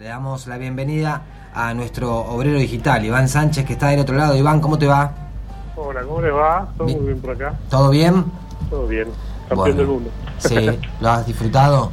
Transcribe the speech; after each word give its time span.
Le 0.00 0.06
damos 0.06 0.46
la 0.46 0.56
bienvenida 0.56 1.20
a 1.54 1.74
nuestro 1.74 2.20
obrero 2.20 2.58
digital, 2.58 3.04
Iván 3.04 3.28
Sánchez, 3.28 3.66
que 3.66 3.74
está 3.74 3.88
del 3.88 4.00
otro 4.00 4.16
lado. 4.16 4.34
Iván, 4.34 4.58
¿cómo 4.62 4.78
te 4.78 4.86
va? 4.86 5.12
Hola, 5.76 6.00
¿cómo 6.04 6.22
le 6.22 6.30
va? 6.30 6.68
¿Todo 6.78 6.86
Bien. 6.86 6.98
muy 7.00 7.06
bien 7.08 7.20
por 7.20 7.30
acá? 7.32 7.54
¿Todo 7.68 7.90
bien? 7.90 8.24
Todo 8.70 8.86
bien. 8.86 9.08
Campeón 9.46 9.58
Bueno. 9.58 9.74
del 9.76 9.86
mundo. 9.86 10.10
Sí, 10.38 10.56
¿lo 11.02 11.10
has 11.10 11.26
disfrutado? 11.26 11.90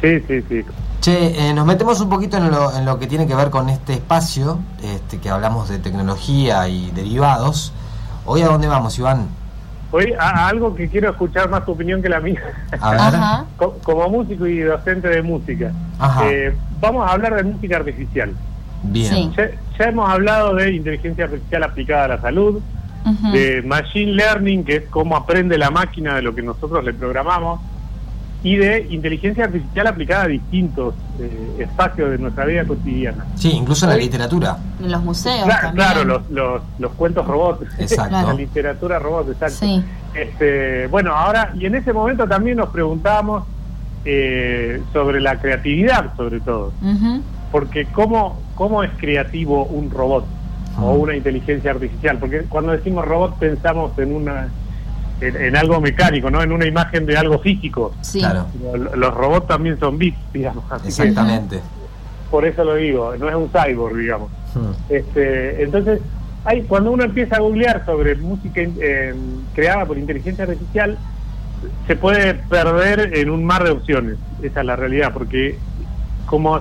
Sí, 0.00 0.20
sí, 0.28 0.42
sí. 0.48 0.62
Che, 1.00 1.48
eh, 1.48 1.52
nos 1.52 1.66
metemos 1.66 2.00
un 2.00 2.08
poquito 2.08 2.36
en 2.36 2.52
lo, 2.52 2.72
en 2.72 2.84
lo 2.84 2.96
que 3.00 3.08
tiene 3.08 3.26
que 3.26 3.34
ver 3.34 3.50
con 3.50 3.68
este 3.68 3.94
espacio, 3.94 4.60
este, 4.80 5.18
que 5.18 5.28
hablamos 5.28 5.70
de 5.70 5.80
tecnología 5.80 6.68
y 6.68 6.92
derivados. 6.92 7.72
Hoy 8.26 8.42
a 8.42 8.46
dónde 8.46 8.68
vamos, 8.68 8.96
Iván? 8.96 9.26
Hoy 9.92 10.14
a, 10.18 10.30
a 10.30 10.48
algo 10.48 10.74
que 10.74 10.88
quiero 10.88 11.10
escuchar 11.10 11.48
más 11.48 11.64
tu 11.64 11.72
opinión 11.72 12.02
que 12.02 12.08
la 12.08 12.18
mía. 12.20 12.40
A 12.80 13.10
ver. 13.10 13.70
Como 13.82 14.08
músico 14.08 14.46
y 14.46 14.60
docente 14.60 15.08
de 15.08 15.22
música. 15.22 15.72
Ajá. 15.98 16.28
Eh, 16.28 16.54
vamos 16.80 17.08
a 17.08 17.12
hablar 17.12 17.36
de 17.36 17.44
música 17.44 17.76
artificial. 17.76 18.32
Bien. 18.82 19.12
Sí. 19.12 19.30
Ya, 19.36 19.50
ya 19.78 19.84
hemos 19.84 20.10
hablado 20.10 20.54
de 20.54 20.72
inteligencia 20.72 21.24
artificial 21.24 21.62
aplicada 21.62 22.04
a 22.04 22.08
la 22.08 22.20
salud, 22.20 22.60
de 23.32 23.62
machine 23.62 24.12
learning, 24.12 24.64
que 24.64 24.76
es 24.76 24.82
cómo 24.88 25.16
aprende 25.16 25.58
la 25.58 25.70
máquina 25.70 26.14
de 26.14 26.22
lo 26.22 26.34
que 26.34 26.42
nosotros 26.42 26.84
le 26.84 26.94
programamos, 26.94 27.60
y 28.44 28.56
de 28.56 28.86
inteligencia 28.90 29.44
artificial 29.44 29.86
aplicada 29.86 30.24
a 30.24 30.26
distintos 30.28 30.94
eh, 31.20 31.56
espacios 31.60 32.10
de 32.10 32.18
nuestra 32.18 32.44
vida 32.44 32.64
cotidiana. 32.64 33.24
Sí, 33.36 33.50
incluso 33.52 33.86
en 33.86 33.90
la 33.90 33.96
literatura. 33.96 34.56
En 34.82 34.90
los 34.90 35.02
museos 35.02 35.44
Claro, 35.44 35.62
también. 35.68 35.86
claro, 35.88 36.04
los, 36.04 36.30
los, 36.30 36.62
los 36.78 36.92
cuentos 36.92 37.26
robots, 37.26 37.66
Exacto. 37.78 38.10
la 38.26 38.34
literatura 38.34 38.98
robot, 38.98 39.28
exacto. 39.30 39.56
Sí. 39.60 39.82
Este, 40.14 40.86
bueno, 40.88 41.14
ahora, 41.14 41.52
y 41.58 41.66
en 41.66 41.76
ese 41.76 41.92
momento 41.92 42.26
también 42.26 42.56
nos 42.56 42.70
preguntábamos 42.70 43.44
eh, 44.04 44.82
sobre 44.92 45.20
la 45.20 45.38
creatividad, 45.38 46.14
sobre 46.16 46.40
todo, 46.40 46.72
Ujú. 46.82 47.22
porque 47.52 47.86
cómo, 47.86 48.40
cómo 48.56 48.82
es 48.82 48.90
creativo 48.98 49.64
un 49.66 49.90
robot 49.90 50.24
o 50.80 50.92
una 50.94 51.14
inteligencia 51.14 51.70
artificial, 51.70 52.18
porque 52.18 52.42
cuando 52.48 52.72
decimos 52.72 53.04
robot 53.06 53.38
pensamos 53.38 53.96
en 53.98 54.14
una 54.14 54.48
en, 55.22 55.36
en 55.36 55.56
algo 55.56 55.80
mecánico, 55.80 56.30
no 56.30 56.42
en 56.42 56.52
una 56.52 56.66
imagen 56.66 57.06
de 57.06 57.16
algo 57.16 57.38
físico. 57.38 57.94
Sí. 58.00 58.18
Claro, 58.18 58.46
Los 58.94 59.14
robots 59.14 59.46
también 59.46 59.78
son 59.78 59.98
bits, 59.98 60.18
digamos, 60.32 60.64
así 60.70 60.82
que 60.84 60.88
exactamente. 60.88 61.60
por 62.30 62.44
eso 62.44 62.64
lo 62.64 62.74
digo, 62.74 63.14
no 63.18 63.28
es 63.28 63.34
un 63.34 63.50
cyborg, 63.50 63.96
digamos. 63.96 64.30
Mm. 64.54 64.92
Este, 64.92 65.62
entonces, 65.62 66.00
hay, 66.44 66.62
cuando 66.62 66.90
uno 66.90 67.04
empieza 67.04 67.36
a 67.36 67.40
googlear 67.40 67.84
sobre 67.86 68.16
música 68.16 68.60
eh, 68.60 69.14
creada 69.54 69.86
por 69.86 69.96
inteligencia 69.96 70.44
artificial, 70.44 70.98
se 71.86 71.96
puede 71.96 72.34
perder 72.34 73.16
en 73.16 73.30
un 73.30 73.44
mar 73.44 73.64
de 73.64 73.70
opciones. 73.70 74.16
Esa 74.42 74.60
es 74.60 74.66
la 74.66 74.76
realidad, 74.76 75.12
porque 75.12 75.58
como 76.26 76.60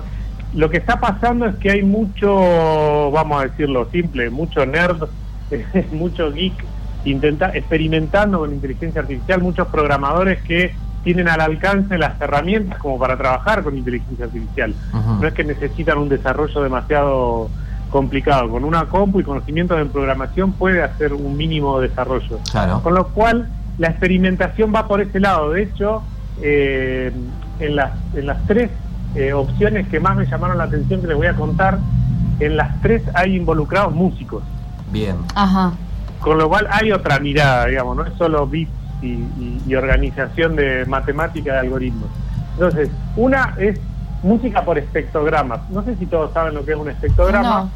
lo 0.54 0.70
que 0.70 0.78
está 0.78 1.00
pasando 1.00 1.46
es 1.46 1.56
que 1.56 1.72
hay 1.72 1.84
mucho, 1.84 3.12
vamos 3.12 3.42
a 3.42 3.48
decirlo 3.48 3.90
simple, 3.92 4.30
mucho 4.30 4.66
nerd, 4.66 5.08
mucho 5.92 6.32
geek, 6.32 6.54
intenta, 7.06 7.52
experimentando 7.56 8.40
con 8.40 8.54
inteligencia 8.54 9.02
artificial, 9.02 9.42
muchos 9.42 9.68
programadores 9.68 10.42
que 10.44 10.74
tienen 11.04 11.28
al 11.28 11.42
alcance 11.42 11.98
las 11.98 12.20
herramientas 12.22 12.78
como 12.78 13.00
para 13.00 13.18
trabajar 13.18 13.64
con 13.64 13.78
inteligencia 13.78 14.26
artificial. 14.26 14.76
No 15.20 15.28
es 15.28 15.34
que 15.34 15.44
necesitan 15.44 15.98
un 15.98 16.10
desarrollo 16.10 16.62
demasiado 16.62 17.50
complicado. 17.90 18.50
Con 18.50 18.64
una 18.64 18.86
compu 18.86 19.20
y 19.20 19.24
conocimientos 19.24 19.80
en 19.80 19.90
programación 19.90 20.54
puede 20.54 20.84
hacer 20.84 21.14
un 21.14 21.36
mínimo 21.36 21.80
desarrollo. 21.80 22.40
Claro. 22.52 22.82
Con 22.82 22.94
lo 22.94 23.08
cual, 23.10 23.50
la 23.78 23.88
experimentación 23.88 24.74
va 24.74 24.88
por 24.88 25.02
ese 25.02 25.20
lado. 25.20 25.52
De 25.52 25.64
hecho, 25.64 26.04
eh, 26.42 27.12
en, 27.60 27.76
las, 27.76 27.92
en 28.16 28.28
las 28.28 28.46
tres 28.46 28.70
eh, 29.16 29.34
opciones 29.34 29.88
que 29.88 30.00
más 30.00 30.16
me 30.16 30.26
llamaron 30.26 30.58
la 30.58 30.66
atención 30.66 31.02
que 31.02 31.08
les 31.08 31.18
voy 31.18 31.28
a 31.28 31.36
contar, 31.36 31.80
en 32.40 32.58
las 32.58 32.80
tres 32.82 33.04
hay 33.14 33.36
involucrados 33.36 33.94
músicos. 33.94 34.44
Bien. 34.92 35.16
Ajá. 35.36 35.74
Con 36.22 36.38
lo 36.38 36.48
cual 36.50 36.68
hay 36.72 36.92
otra 36.92 37.20
mirada, 37.20 37.66
digamos, 37.66 37.98
no 37.98 38.06
es 38.06 38.14
solo 38.14 38.46
bits 38.48 38.72
y, 39.02 39.08
y- 39.08 39.62
y 39.68 39.76
organización 39.76 40.56
de 40.56 40.86
matemática 40.86 41.54
de 41.54 41.60
algoritmos. 41.60 42.10
Entonces, 42.54 42.90
una 43.16 43.56
es 43.58 43.80
música 44.24 44.64
por 44.64 44.78
espectrogramas. 44.78 45.68
No 45.72 45.84
sé 45.84 45.96
si 45.96 46.06
todos 46.06 46.32
saben 46.34 46.54
lo 46.54 46.64
que 46.64 46.72
es 46.74 46.78
un 46.78 46.90
espectrograma, 46.90 47.62
No. 47.62 47.70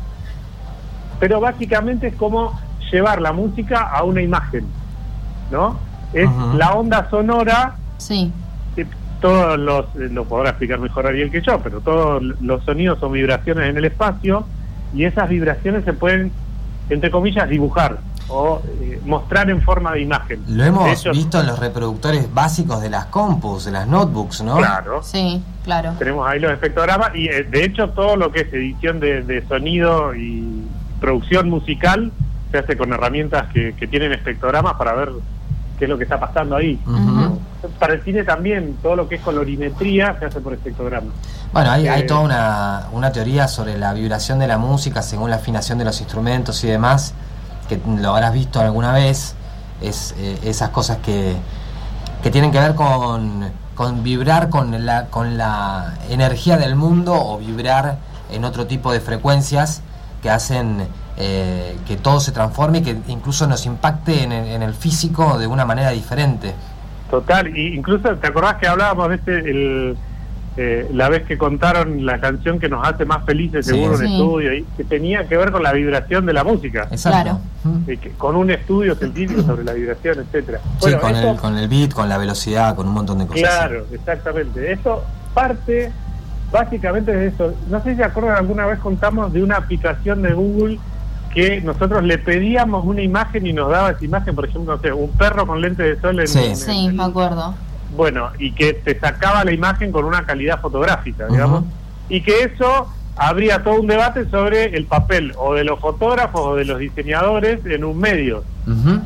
pero 1.20 1.40
básicamente 1.42 2.08
es 2.08 2.16
como 2.16 2.58
llevar 2.92 3.20
la 3.22 3.34
música 3.34 3.82
a 3.82 4.04
una 4.04 4.22
imagen, 4.22 4.66
¿no? 5.52 5.80
Es 6.14 6.30
la 6.56 6.74
onda 6.74 7.10
sonora, 7.10 7.76
Sí. 7.98 8.32
que 8.76 8.86
todos 9.22 9.58
los, 9.58 9.86
eh, 9.96 10.10
lo 10.12 10.26
podrá 10.26 10.50
explicar 10.52 10.78
mejor 10.80 11.08
Ariel 11.08 11.32
que 11.32 11.42
yo, 11.42 11.60
pero 11.62 11.82
todos 11.82 12.22
los 12.22 12.64
sonidos 12.64 13.00
son 13.00 13.12
vibraciones 13.14 13.70
en 13.70 13.78
el 13.78 13.86
espacio 13.86 14.46
y 14.94 15.06
esas 15.06 15.28
vibraciones 15.30 15.84
se 15.84 15.94
pueden, 15.94 16.32
entre 16.90 17.10
comillas, 17.10 17.50
dibujar 17.50 17.98
o 18.28 18.62
eh, 18.82 19.00
mostrar 19.06 19.50
en 19.50 19.62
forma 19.62 19.92
de 19.94 20.02
imagen. 20.02 20.44
Lo 20.48 20.64
hemos 20.64 20.90
hecho, 20.90 21.12
visto 21.12 21.40
en 21.40 21.48
los 21.48 21.60
reproductores 21.60 22.34
básicos 22.34 22.82
de 22.82 22.90
las 22.90 23.06
compus, 23.06 23.66
de 23.66 23.72
las 23.72 23.88
notebooks, 23.88 24.42
¿no? 24.42 24.58
Claro. 24.58 25.02
Sí, 25.04 25.44
claro. 25.64 25.94
Tenemos 26.00 26.28
ahí 26.28 26.40
los 26.40 26.52
espectrogramas 26.52 27.16
y 27.16 27.28
eh, 27.28 27.44
de 27.44 27.64
hecho 27.64 27.90
todo 27.90 28.16
lo 28.16 28.32
que 28.32 28.42
es 28.42 28.54
edición 28.54 29.00
de, 29.00 29.22
de 29.22 29.48
sonido 29.48 30.16
y 30.16 30.64
producción 31.00 31.50
musical 31.50 32.12
se 32.52 32.60
hace 32.60 32.78
con 32.78 32.94
herramientas 32.94 33.48
que, 33.54 33.76
que 33.76 33.88
tienen 33.88 34.12
espectrogramas 34.14 34.76
para 34.76 34.94
ver 34.94 35.10
qué 35.78 35.86
es 35.86 35.90
lo 35.90 35.98
que 35.98 36.06
está 36.06 36.20
pasando 36.20 36.56
ahí. 36.56 36.80
Para 37.80 37.96
el 37.96 38.04
cine 38.04 38.24
también, 38.24 38.78
todo 38.82 38.96
lo 38.96 39.10
que 39.10 39.16
es 39.16 39.22
colorimetría 39.22 40.18
se 40.20 40.26
hace 40.26 40.40
por 40.40 40.54
espectrograma. 40.54 41.12
Bueno, 41.52 41.72
hay, 41.72 41.88
hay 41.88 42.02
Eh, 42.02 42.06
toda 42.06 42.22
una, 42.22 42.84
una 42.92 43.12
teoría 43.12 43.48
sobre 43.48 43.78
la 43.78 43.92
vibración 43.94 44.40
de 44.40 44.48
la 44.48 44.58
música 44.58 45.02
según 45.02 45.30
la 45.32 45.38
afinación 45.38 45.78
de 45.78 45.86
los 45.86 46.00
instrumentos 46.00 46.64
y 46.64 46.68
demás, 46.68 47.14
que 47.68 47.80
lo 47.86 48.10
habrás 48.10 48.34
visto 48.34 48.60
alguna 48.60 48.94
vez, 48.94 49.36
es 49.82 50.16
eh, 50.18 50.40
esas 50.44 50.70
cosas 50.70 50.98
que, 50.98 51.36
que 52.24 52.32
tienen 52.32 52.52
que 52.52 52.60
ver 52.60 52.76
con, 52.76 53.50
con 53.76 54.04
vibrar 54.04 54.50
con 54.50 54.86
la, 54.86 55.08
con 55.08 55.38
la 55.38 55.96
energía 56.10 56.58
del 56.58 56.76
mundo 56.76 57.14
o 57.14 57.38
vibrar 57.38 57.98
en 58.32 58.46
otro 58.46 58.66
tipo 58.66 58.92
de 58.92 59.00
frecuencias 59.00 59.82
que 60.22 60.30
hacen 60.30 60.88
eh, 61.18 61.78
que 61.88 61.98
todo 61.98 62.20
se 62.20 62.32
transforme 62.32 62.80
y 62.80 62.82
que 62.82 62.98
incluso 63.08 63.48
nos 63.48 63.66
impacte 63.66 64.24
en 64.24 64.32
el, 64.32 64.48
en 64.48 64.64
el 64.64 64.74
físico 64.74 65.38
de 65.38 65.48
una 65.48 65.66
manera 65.66 65.92
diferente. 65.92 66.54
Total, 67.10 67.56
y 67.56 67.76
incluso, 67.76 68.16
¿te 68.16 68.28
acordás 68.28 68.56
que 68.56 68.68
hablábamos 68.68 69.10
de 69.10 69.16
este, 69.16 69.96
eh, 70.58 70.90
la 70.94 71.10
vez 71.10 71.24
que 71.24 71.38
contaron 71.38 72.06
la 72.06 72.20
canción 72.22 72.60
que 72.60 72.70
nos 72.70 72.88
hace 72.88 73.04
más 73.04 73.26
felices 73.26 73.66
Sí. 73.66 73.72
según 73.74 73.90
un 73.90 73.98
Sí. 73.98 74.06
estudio, 74.06 74.54
y 74.54 74.64
que 74.78 74.84
tenía 74.86 75.28
que 75.28 75.36
ver 75.36 75.52
con 75.52 75.62
la 75.64 75.74
vibración 75.74 76.26
de 76.26 76.34
la 76.34 76.44
música, 76.46 76.88
Exacto. 76.92 77.22
Claro. 77.22 77.40
Eh, 77.88 77.98
que- 77.98 78.12
con 78.12 78.36
un 78.38 78.50
estudio 78.52 78.96
científico 78.96 79.42
sobre 79.42 79.64
la 79.66 79.74
vibración, 79.74 80.20
etcétera. 80.20 80.60
Sí, 80.64 80.70
Bueno, 80.82 81.00
con, 81.02 81.16
eso- 81.16 81.32
el, 81.32 81.38
con 81.38 81.58
el 81.58 81.68
beat, 81.68 81.92
con 81.94 82.08
la 82.08 82.18
velocidad, 82.18 82.76
con 82.76 82.88
un 82.88 82.94
montón 82.94 83.20
de 83.20 83.28
cosas. 83.28 83.42
Claro, 83.42 83.86
exactamente. 83.92 84.72
Esto 84.72 85.04
parte 85.34 85.92
básicamente 86.52 87.12
de 87.12 87.28
eso. 87.28 87.54
No 87.70 87.82
sé 87.84 87.92
si 87.92 87.98
se 87.98 88.04
acuerdan, 88.04 88.38
alguna 88.38 88.66
vez 88.66 88.80
contamos 88.80 89.34
de 89.34 89.44
una 89.44 89.58
aplicación 89.58 90.22
de 90.22 90.34
Google 90.34 90.80
que 91.34 91.60
nosotros 91.60 92.02
le 92.04 92.18
pedíamos 92.18 92.86
una 92.86 93.02
imagen 93.02 93.46
y 93.46 93.52
nos 93.52 93.70
daba 93.70 93.92
esa 93.92 94.06
imagen, 94.06 94.36
por 94.36 94.46
ejemplo, 94.48 94.76
no 94.76 94.82
sé, 94.82 94.94
un 94.94 95.10
perro 95.12 95.46
con 95.46 95.60
lente 95.60 95.84
de 95.84 96.00
sol 96.00 96.18
en, 96.22 96.28
Sí. 96.28 96.40
en- 96.40 96.56
Sí, 96.56 96.90
me 96.94 97.04
acuerdo. 97.04 97.56
Bueno, 97.92 98.30
y 98.40 98.52
que 98.52 98.74
te 98.74 99.00
sacaba 99.00 99.44
la 99.44 99.52
imagen 99.52 99.92
con 99.92 100.06
una 100.06 100.26
calidad 100.26 100.60
fotográfica, 100.62 101.28
digamos, 101.28 101.64
y 102.10 102.22
que 102.22 102.44
eso 102.44 102.90
habría 103.16 103.64
todo 103.64 103.80
un 103.80 103.88
debate 103.88 104.30
sobre 104.30 104.76
el 104.76 104.86
papel 104.86 105.34
o 105.38 105.54
de 105.54 105.64
los 105.64 105.80
fotógrafos 105.80 106.42
o 106.42 106.56
de 106.56 106.66
los 106.66 106.80
diseñadores 106.80 107.66
en 107.66 107.86
un 107.86 107.98
medio 107.98 108.44
Ujú. 108.68 109.00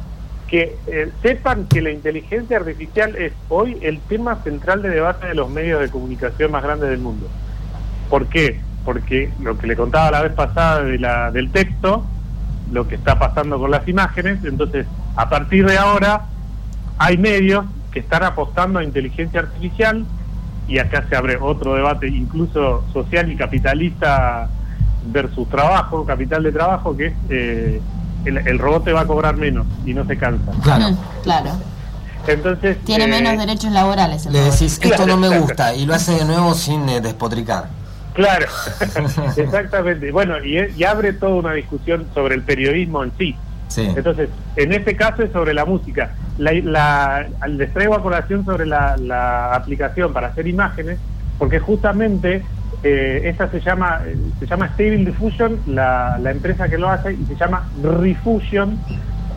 que 0.47 0.75
eh, 0.87 1.11
sepan 1.21 1.65
que 1.65 1.81
la 1.81 1.91
inteligencia 1.91 2.57
artificial 2.57 3.15
es 3.15 3.33
hoy 3.49 3.77
el 3.81 3.99
tema 3.99 4.37
central 4.43 4.81
de 4.81 4.89
debate 4.89 5.27
de 5.27 5.35
los 5.35 5.49
medios 5.49 5.79
de 5.79 5.89
comunicación 5.89 6.51
más 6.51 6.63
grandes 6.63 6.89
del 6.89 6.99
mundo. 6.99 7.27
¿Por 8.09 8.25
qué? 8.27 8.59
Porque 8.83 9.31
lo 9.41 9.57
que 9.57 9.67
le 9.67 9.75
contaba 9.75 10.09
la 10.09 10.23
vez 10.23 10.33
pasada 10.33 10.81
de 10.83 10.97
la, 10.97 11.31
del 11.31 11.51
texto, 11.51 12.03
lo 12.71 12.87
que 12.87 12.95
está 12.95 13.19
pasando 13.19 13.59
con 13.59 13.69
las 13.69 13.87
imágenes, 13.87 14.43
entonces 14.43 14.87
a 15.15 15.29
partir 15.29 15.67
de 15.67 15.77
ahora 15.77 16.23
hay 16.97 17.17
medios 17.17 17.65
que 17.91 17.99
están 17.99 18.23
apostando 18.23 18.79
a 18.79 18.83
inteligencia 18.83 19.41
artificial 19.41 20.05
y 20.67 20.77
acá 20.79 21.05
se 21.09 21.15
abre 21.15 21.37
otro 21.41 21.73
debate 21.75 22.07
incluso 22.07 22.83
social 22.93 23.31
y 23.31 23.35
capitalista 23.35 24.47
versus 25.07 25.49
trabajo, 25.49 26.05
capital 26.05 26.43
de 26.43 26.51
trabajo, 26.51 26.95
que 26.95 27.07
es 27.07 27.13
eh, 27.29 27.81
el, 28.25 28.37
el 28.37 28.59
robot 28.59 28.83
te 28.83 28.93
va 28.93 29.01
a 29.01 29.05
cobrar 29.07 29.37
menos 29.37 29.65
y 29.85 29.93
no 29.93 30.05
se 30.05 30.17
cansa. 30.17 30.51
Claro. 30.61 30.91
Mm, 30.91 30.97
claro. 31.23 31.51
Entonces 32.27 32.77
Tiene 32.83 33.05
eh, 33.05 33.07
menos 33.07 33.37
derechos 33.37 33.71
laborales. 33.71 34.25
el 34.27 34.33
Le 34.33 34.39
robot. 34.39 34.53
decís, 34.53 34.73
esto 34.73 34.87
Claro, 34.89 35.05
no 35.07 35.17
me 35.17 35.27
exacto. 35.27 35.45
gusta, 35.47 35.73
y 35.75 35.85
lo 35.85 35.95
hace 35.95 36.11
de 36.13 36.25
nuevo 36.25 36.53
sin 36.53 36.87
eh, 36.89 37.01
despotricar. 37.01 37.69
Claro, 38.13 38.45
exactamente. 39.37 40.11
Bueno, 40.11 40.43
y, 40.43 40.57
y 40.77 40.83
abre 40.83 41.13
toda 41.13 41.33
una 41.35 41.53
discusión 41.53 42.05
sobre 42.13 42.35
el 42.35 42.43
periodismo 42.43 43.03
en 43.03 43.11
sí. 43.17 43.35
Sí. 43.69 43.87
Entonces, 43.95 44.29
en 44.55 44.73
este 44.73 44.95
caso 44.95 45.23
es 45.23 45.31
sobre 45.31 45.53
la 45.53 45.63
música. 45.63 46.11
La, 46.37 46.51
la, 46.53 47.27
les 47.47 47.71
traigo 47.71 47.95
a 47.95 48.01
colación 48.01 48.43
sobre 48.43 48.65
la, 48.65 48.97
la 48.97 49.53
aplicación 49.55 50.11
para 50.11 50.27
hacer 50.27 50.47
imágenes, 50.47 50.97
porque 51.37 51.59
justamente 51.59 52.43
eh, 52.83 53.21
esta 53.25 53.49
se 53.49 53.59
llama 53.61 54.01
se 54.39 54.45
llama 54.45 54.67
Stable 54.69 55.05
Diffusion, 55.05 55.59
la, 55.67 56.17
la 56.21 56.31
empresa 56.31 56.67
que 56.67 56.77
lo 56.77 56.89
hace, 56.89 57.13
y 57.13 57.23
se 57.25 57.35
llama 57.35 57.69
Refusion, 57.81 58.77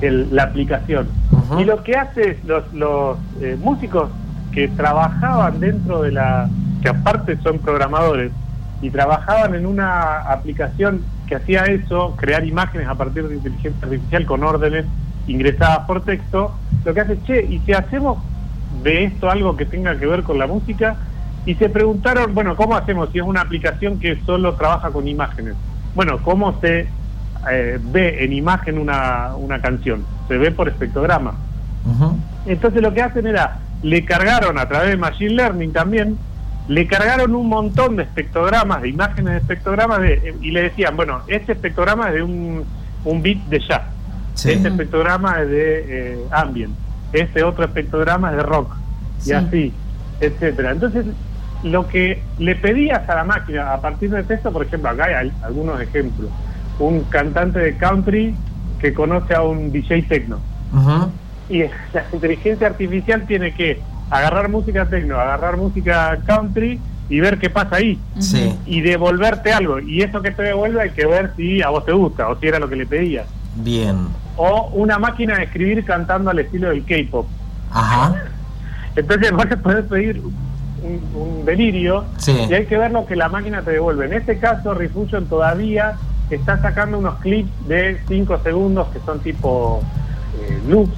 el- 0.01 0.35
la 0.35 0.45
aplicación. 0.45 1.09
Y 1.59 1.65
lo 1.65 1.83
que 1.83 1.95
hace 1.97 2.31
es 2.31 2.45
los, 2.45 2.73
los 2.73 3.19
eh, 3.41 3.57
músicos 3.61 4.11
que 4.53 4.69
trabajaban 4.69 5.61
dentro 5.61 6.03
de 6.03 6.13
la, 6.13 6.49
que 6.83 6.89
aparte 6.89 7.37
son 7.43 7.59
programadores, 7.59 8.33
y 8.81 8.91
trabajaban 8.91 9.55
en 9.55 9.67
una 9.67 10.21
aplicación 10.21 11.03
que 11.33 11.37
hacía 11.37 11.65
eso, 11.65 12.15
crear 12.17 12.45
imágenes 12.45 12.87
a 12.89 12.95
partir 12.95 13.27
de 13.27 13.37
inteligencia 13.37 13.81
artificial 13.83 14.27
con 14.27 14.45
órdenes 14.45 14.85
ingresadas 15.27 15.87
por 15.87 16.05
texto, 16.05 16.55
lo 16.85 16.93
que 16.93 17.01
hace, 17.01 17.23
che, 17.23 17.43
¿y 17.45 17.59
si 17.61 17.73
hacemos 17.73 18.19
de 18.83 19.05
esto 19.05 19.31
algo 19.31 19.57
que 19.57 19.65
tenga 19.65 19.99
que 19.99 20.07
ver 20.07 20.25
con 20.25 20.39
la 20.39 20.47
música? 20.47 20.97
Y 21.47 21.55
se 21.55 21.71
preguntaron, 21.71 22.35
bueno, 22.35 22.55
¿cómo 22.55 22.77
hacemos 22.77 23.09
si 23.13 23.19
es 23.19 23.25
una 23.25 23.41
aplicación 23.41 23.99
que 23.99 24.21
solo 24.27 24.55
trabaja 24.57 24.91
con 24.91 25.09
imágenes? 25.09 25.55
Bueno, 25.95 26.19
¿cómo 26.23 26.61
se 26.61 26.87
eh, 27.51 27.79
ve 27.83 28.25
en 28.25 28.35
imagen 28.35 28.77
una, 28.77 29.35
una 29.35 29.59
canción? 29.63 30.05
Se 30.29 30.37
ve 30.37 30.51
por 30.51 30.69
espectrograma. 30.69 31.33
Entonces 32.45 32.83
lo 32.83 32.93
que 32.93 33.01
hacen 33.01 33.27
era, 33.27 33.59
le 33.83 34.05
cargaron 34.05 34.59
a 34.59 34.69
través 34.69 34.91
de 34.91 34.97
Machine 34.99 35.35
Learning 35.35 35.73
también, 35.73 36.19
le 36.69 36.87
cargaron 36.87 37.35
un 37.35 37.49
montón 37.49 37.97
de 37.97 38.05
espectrogramas, 38.05 38.83
de 38.83 38.89
imágenes 38.91 39.33
de 39.35 39.39
espectrogramas, 39.39 40.01
de- 40.01 40.35
y 40.41 40.51
le 40.51 40.63
decían, 40.63 40.97
bueno, 40.97 41.21
este 41.27 41.53
espectrograma 41.53 42.09
es 42.09 42.15
de 42.15 42.23
un, 42.23 42.65
un 43.05 43.23
beat 43.23 43.39
de 43.49 43.59
jazz, 43.61 43.83
Sí. 44.35 44.53
este 44.53 44.69
espectrograma 44.69 45.41
es 45.43 45.49
de 45.49 45.85
eh, 46.15 46.19
ambient, 46.31 46.75
este 47.13 47.43
otro 47.43 47.65
espectrograma 47.65 48.31
es 48.31 48.37
de 48.37 48.43
rock, 48.45 48.75
y 49.19 49.23
Sí. 49.23 49.33
así, 49.33 49.73
etcétera. 50.21 50.71
Entonces, 50.73 51.05
lo 51.65 51.87
que 51.89 52.23
le 52.39 52.55
pedías 52.57 53.09
a 53.09 53.15
la 53.17 53.25
máquina 53.25 53.73
a 53.73 53.81
partir 53.81 54.11
de 54.11 54.23
texto, 54.23 54.53
por 54.53 54.65
ejemplo, 54.65 54.91
acá 54.91 55.05
hay 55.07 55.15
al- 55.15 55.33
algunos 55.43 55.81
ejemplos, 55.81 56.31
un 56.79 57.05
cantante 57.05 57.59
de 57.59 57.77
country 57.77 58.35
que 58.81 58.93
conoce 58.95 59.35
a 59.35 59.43
un 59.43 59.71
DJ 59.73 60.03
techno. 60.03 60.39
Y 61.49 61.59
la 61.93 62.05
inteligencia 62.13 62.67
artificial 62.69 63.27
tiene 63.27 63.53
que 63.53 63.81
agarrar 64.13 64.49
música 64.49 64.87
techno, 64.87 65.19
agarrar 65.19 65.57
música 65.57 66.19
country 66.27 66.79
y 67.09 67.21
ver 67.21 67.39
qué 67.39 67.49
pasa 67.51 67.77
ahí. 67.77 67.99
Sí. 68.19 68.55
Y 68.67 68.81
devolverte 68.83 69.53
algo. 69.53 69.81
Y 69.81 70.03
eso 70.03 70.21
que 70.23 70.31
te 70.31 70.43
devuelve 70.43 70.83
hay 70.83 70.91
que 70.91 71.07
ver 71.07 71.33
si 71.37 71.63
a 71.63 71.71
vos 71.71 71.85
te 71.85 71.93
gusta 71.93 72.29
o 72.29 72.39
si 72.39 72.47
era 72.47 72.59
lo 72.59 72.69
que 72.69 72.77
le 72.77 72.87
pedías. 72.87 73.27
Bien. 73.57 74.09
O 74.37 74.69
una 74.75 74.99
máquina 74.99 75.37
de 75.37 75.45
escribir 75.45 75.85
cantando 75.85 76.31
al 76.31 76.39
estilo 76.39 76.69
del 76.69 76.85
K-pop. 76.85 77.27
Ajá. 77.71 78.15
Entonces 78.97 79.33
vos 79.33 79.47
le 79.49 79.57
podés 79.57 79.85
pedir 79.87 80.21
un, 80.21 81.21
un 81.21 81.45
delirio 81.45 82.05
Sí. 82.19 82.33
y 82.51 82.53
hay 82.55 82.67
que 82.67 82.77
ver 82.77 82.91
lo 82.93 83.07
que 83.07 83.17
la 83.17 83.29
máquina 83.29 83.63
te 83.63 83.73
devuelve. 83.73 84.07
En 84.07 84.13
este 84.13 84.39
caso, 84.39 84.75
Refusion 84.75 85.27
todavía 85.27 85.95
está 86.31 86.61
sacando 86.61 86.99
unos 86.99 87.17
clips 87.21 87.51
de 87.69 87.99
5 88.09 88.39
segundos 88.43 88.89
que 88.89 88.99
son 89.07 89.21
tipo 89.21 89.83
eh, 90.41 90.61
loops 90.69 90.97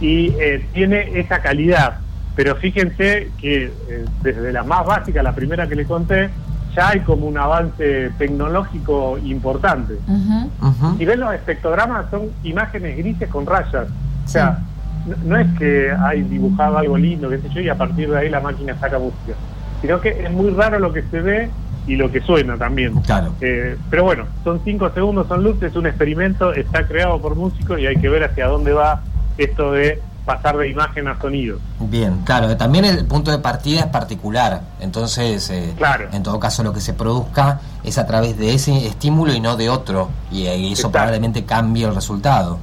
y 0.00 0.28
eh, 0.40 0.64
tiene 0.72 1.18
esa 1.18 1.40
calidad. 1.40 1.98
Pero 2.36 2.54
fíjense 2.56 3.30
que 3.40 3.64
eh, 3.64 4.04
desde 4.22 4.52
la 4.52 4.62
más 4.62 4.86
básica, 4.86 5.22
la 5.22 5.34
primera 5.34 5.66
que 5.66 5.74
le 5.74 5.86
conté, 5.86 6.28
ya 6.76 6.90
hay 6.90 7.00
como 7.00 7.26
un 7.26 7.38
avance 7.38 8.10
tecnológico 8.18 9.18
importante. 9.18 9.94
Ujú. 10.06 10.98
Si 10.98 11.04
ven 11.06 11.20
los 11.20 11.32
espectrogramas, 11.32 12.10
son 12.10 12.30
imágenes 12.44 12.98
grises 12.98 13.30
con 13.30 13.46
rayas. 13.46 13.88
O 14.24 14.28
sea, 14.28 14.58
no, 15.06 15.16
no 15.24 15.38
es 15.38 15.46
que 15.58 15.90
hay 15.90 16.22
dibujado 16.22 16.76
algo 16.76 16.98
lindo, 16.98 17.30
qué 17.30 17.38
sé 17.38 17.48
yo, 17.48 17.60
y 17.62 17.70
a 17.70 17.74
partir 17.76 18.10
de 18.10 18.18
ahí 18.18 18.28
la 18.28 18.40
máquina 18.40 18.78
saca 18.78 18.98
música. 18.98 19.32
Sino 19.80 20.00
que 20.02 20.10
es 20.10 20.30
muy 20.30 20.50
raro 20.50 20.78
lo 20.78 20.92
que 20.92 21.02
se 21.04 21.20
ve 21.22 21.48
y 21.86 21.96
lo 21.96 22.10
que 22.12 22.20
suena 22.20 22.58
también. 22.58 22.94
Claro. 23.02 23.32
Eh, 23.40 23.76
pero 23.88 24.04
bueno, 24.04 24.24
son 24.44 24.60
cinco 24.64 24.90
segundos, 24.90 25.28
son 25.28 25.42
luces, 25.42 25.70
es 25.70 25.76
un 25.76 25.86
experimento, 25.86 26.52
está 26.52 26.86
creado 26.86 27.18
por 27.20 27.34
músicos 27.36 27.80
y 27.80 27.86
hay 27.86 27.96
que 27.96 28.08
ver 28.10 28.24
hacia 28.24 28.48
dónde 28.48 28.72
va 28.72 29.02
esto 29.38 29.72
de 29.72 30.02
pasar 30.26 30.56
de 30.58 30.68
imagen 30.68 31.06
a 31.08 31.18
sonido. 31.20 31.58
Bien, 31.80 32.20
claro, 32.24 32.54
también 32.56 32.84
el 32.84 33.06
punto 33.06 33.30
de 33.30 33.38
partida 33.38 33.80
es 33.80 33.86
particular, 33.86 34.60
entonces 34.80 35.48
eh, 35.50 35.72
Claro. 35.78 36.08
en 36.12 36.22
todo 36.22 36.38
caso 36.40 36.62
lo 36.64 36.72
que 36.72 36.80
se 36.80 36.92
produzca 36.92 37.60
es 37.84 37.96
a 37.96 38.06
través 38.06 38.36
de 38.36 38.52
ese 38.52 38.86
estímulo 38.86 39.32
y 39.32 39.40
no 39.40 39.56
de 39.56 39.70
otro, 39.70 40.08
y, 40.32 40.46
eh, 40.46 40.56
y 40.58 40.72
eso 40.72 40.90
probablemente 40.90 41.44
cambie 41.44 41.86
el 41.86 41.94
resultado. 41.94 42.58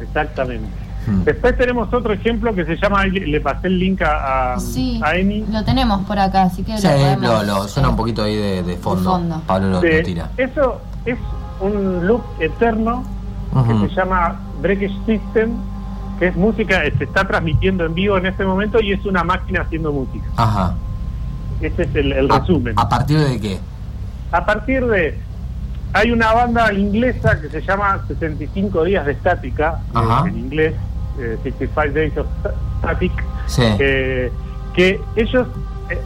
Exactamente. 0.00 0.68
Hmm. 1.06 1.24
Después 1.24 1.56
tenemos 1.56 1.92
otro 1.92 2.12
ejemplo 2.12 2.54
que 2.54 2.64
se 2.64 2.76
llama, 2.76 3.00
ahí 3.00 3.10
le, 3.10 3.40
pasé 3.40 3.66
el 3.66 3.78
link 3.78 4.02
a, 4.02 4.54
a, 4.54 4.60
Sí, 4.60 5.00
a 5.02 5.16
Emi, 5.16 5.44
lo 5.50 5.64
tenemos 5.64 6.06
por 6.06 6.18
acá, 6.18 6.42
así 6.42 6.62
que 6.62 6.76
Sí, 6.78 6.86
lo 6.86 6.92
lo, 6.92 6.98
podemos, 7.16 7.46
lo- 7.46 7.68
suena 7.68 7.88
eh, 7.88 7.90
un 7.90 7.96
poquito 7.96 8.22
ahí 8.22 8.36
de, 8.36 8.62
de 8.62 8.76
fondo. 8.76 9.10
fondo. 9.10 9.42
Pablo 9.46 9.66
lo, 9.68 9.74
lo 9.74 9.80
de- 9.80 10.02
tira. 10.02 10.30
eso 10.36 10.80
es 11.04 11.18
un 11.60 12.06
loop 12.06 12.22
eterno 12.38 13.02
que 13.66 13.88
se 13.88 13.94
llama 13.96 14.38
Breakage 14.62 14.94
System, 15.06 15.54
es 16.20 16.36
música, 16.36 16.84
eh, 16.84 16.92
se 16.98 17.04
está 17.04 17.26
transmitiendo 17.26 17.84
en 17.86 17.94
vivo 17.94 18.16
en 18.18 18.26
este 18.26 18.44
momento 18.44 18.80
y 18.80 18.92
es 18.92 19.04
una 19.06 19.24
máquina 19.24 19.62
haciendo 19.62 19.92
música. 19.92 20.26
Ajá. 20.36 20.74
Ese 21.60 21.82
es 21.82 21.94
el, 21.94 22.12
el 22.12 22.30
A- 22.30 22.38
resumen. 22.40 22.74
A, 22.76 22.88
partir 22.88 23.18
de 23.18 23.40
qué? 23.40 23.58
A 24.32 24.44
partir 24.44 24.86
de... 24.86 25.18
Hay 25.92 26.12
una 26.12 26.32
banda 26.32 26.72
inglesa 26.72 27.40
que 27.40 27.48
se 27.48 27.60
llama 27.62 28.00
65 28.06 28.84
días 28.84 29.04
de 29.06 29.12
estática, 29.12 29.78
eh, 29.86 29.90
Ajá. 29.94 30.28
en 30.28 30.38
inglés, 30.38 30.74
eh, 31.18 31.36
65 31.42 31.94
Days 31.94 32.16
of 32.16 32.26
Static, 32.78 33.12
Sí. 33.46 33.62
eh, 33.80 34.30
que 34.74 35.00
ellos 35.16 35.48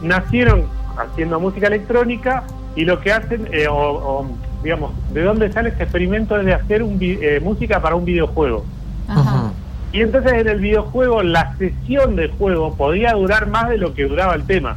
nacieron 0.01 0.63
haciendo 0.97 1.39
música 1.39 1.67
electrónica 1.67 2.43
y 2.75 2.83
lo 2.85 2.99
que 2.99 3.11
hacen, 3.13 3.47
eh, 3.51 3.67
o, 3.67 3.75
o, 3.75 4.27
digamos, 4.63 4.91
de 5.13 5.21
dónde 5.21 5.51
sale 5.51 5.69
este 5.69 5.83
experimento 5.83 6.39
es 6.39 6.45
de 6.47 6.53
hacer 6.55 6.81
un 6.81 6.97
vi- 6.97 7.19
eh, 7.21 7.39
música 7.39 7.79
para 7.79 7.93
un 7.95 8.05
videojuego. 8.05 8.65
Ajá. 9.07 9.51
Y 9.95 10.01
entonces 10.01 10.33
en 10.33 10.49
el 10.49 10.59
videojuego 10.59 11.23
la 11.23 11.55
sesión 11.55 12.17
de 12.17 12.27
juego 12.27 12.75
podía 12.75 13.13
durar 13.13 13.47
más 13.47 13.69
de 13.69 13.77
lo 13.77 13.93
que 13.93 14.03
duraba 14.03 14.35
el 14.35 14.43
tema. 14.43 14.75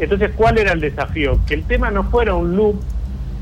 Entonces, 0.00 0.32
¿cuál 0.34 0.58
era 0.58 0.72
el 0.72 0.80
desafío? 0.80 1.38
Que 1.46 1.54
el 1.54 1.62
tema 1.62 1.92
no 1.92 2.02
fuera 2.02 2.34
un 2.34 2.56
loop 2.56 2.80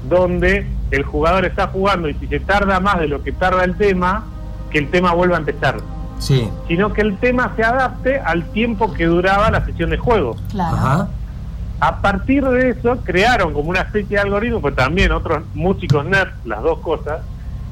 donde 0.06 0.66
el 0.90 1.02
jugador 1.02 1.46
está 1.46 1.68
jugando 1.68 2.10
y 2.10 2.14
si 2.14 2.26
se 2.26 2.40
tarda 2.40 2.78
más 2.78 2.98
de 2.98 3.08
lo 3.08 3.22
que 3.22 3.32
tarda 3.32 3.64
el 3.64 3.74
tema, 3.78 4.24
que 4.70 4.78
el 4.78 4.90
tema 4.90 5.14
vuelva 5.14 5.36
a 5.36 5.38
empezar. 5.38 5.76
Sí. 6.18 6.46
Sino 6.68 6.92
que 6.92 7.00
el 7.00 7.16
tema 7.16 7.52
se 7.56 7.62
adapte 7.62 8.18
al 8.18 8.44
tiempo 8.50 8.92
que 8.92 9.06
duraba 9.06 9.50
la 9.50 9.64
sesión 9.64 9.88
de 9.88 9.96
juego. 9.96 10.36
Claro. 10.50 10.76
Ajá. 10.76 11.08
A 11.80 12.02
partir 12.02 12.44
de 12.44 12.70
eso 12.70 12.98
crearon 13.02 13.54
como 13.54 13.70
una 13.70 13.80
especie 13.80 14.16
de 14.16 14.22
algoritmo, 14.22 14.60
pues 14.60 14.76
también 14.76 15.10
otros 15.12 15.42
músicos 15.54 16.04
nerds, 16.04 16.34
las 16.44 16.62
dos 16.62 16.80
cosas, 16.80 17.20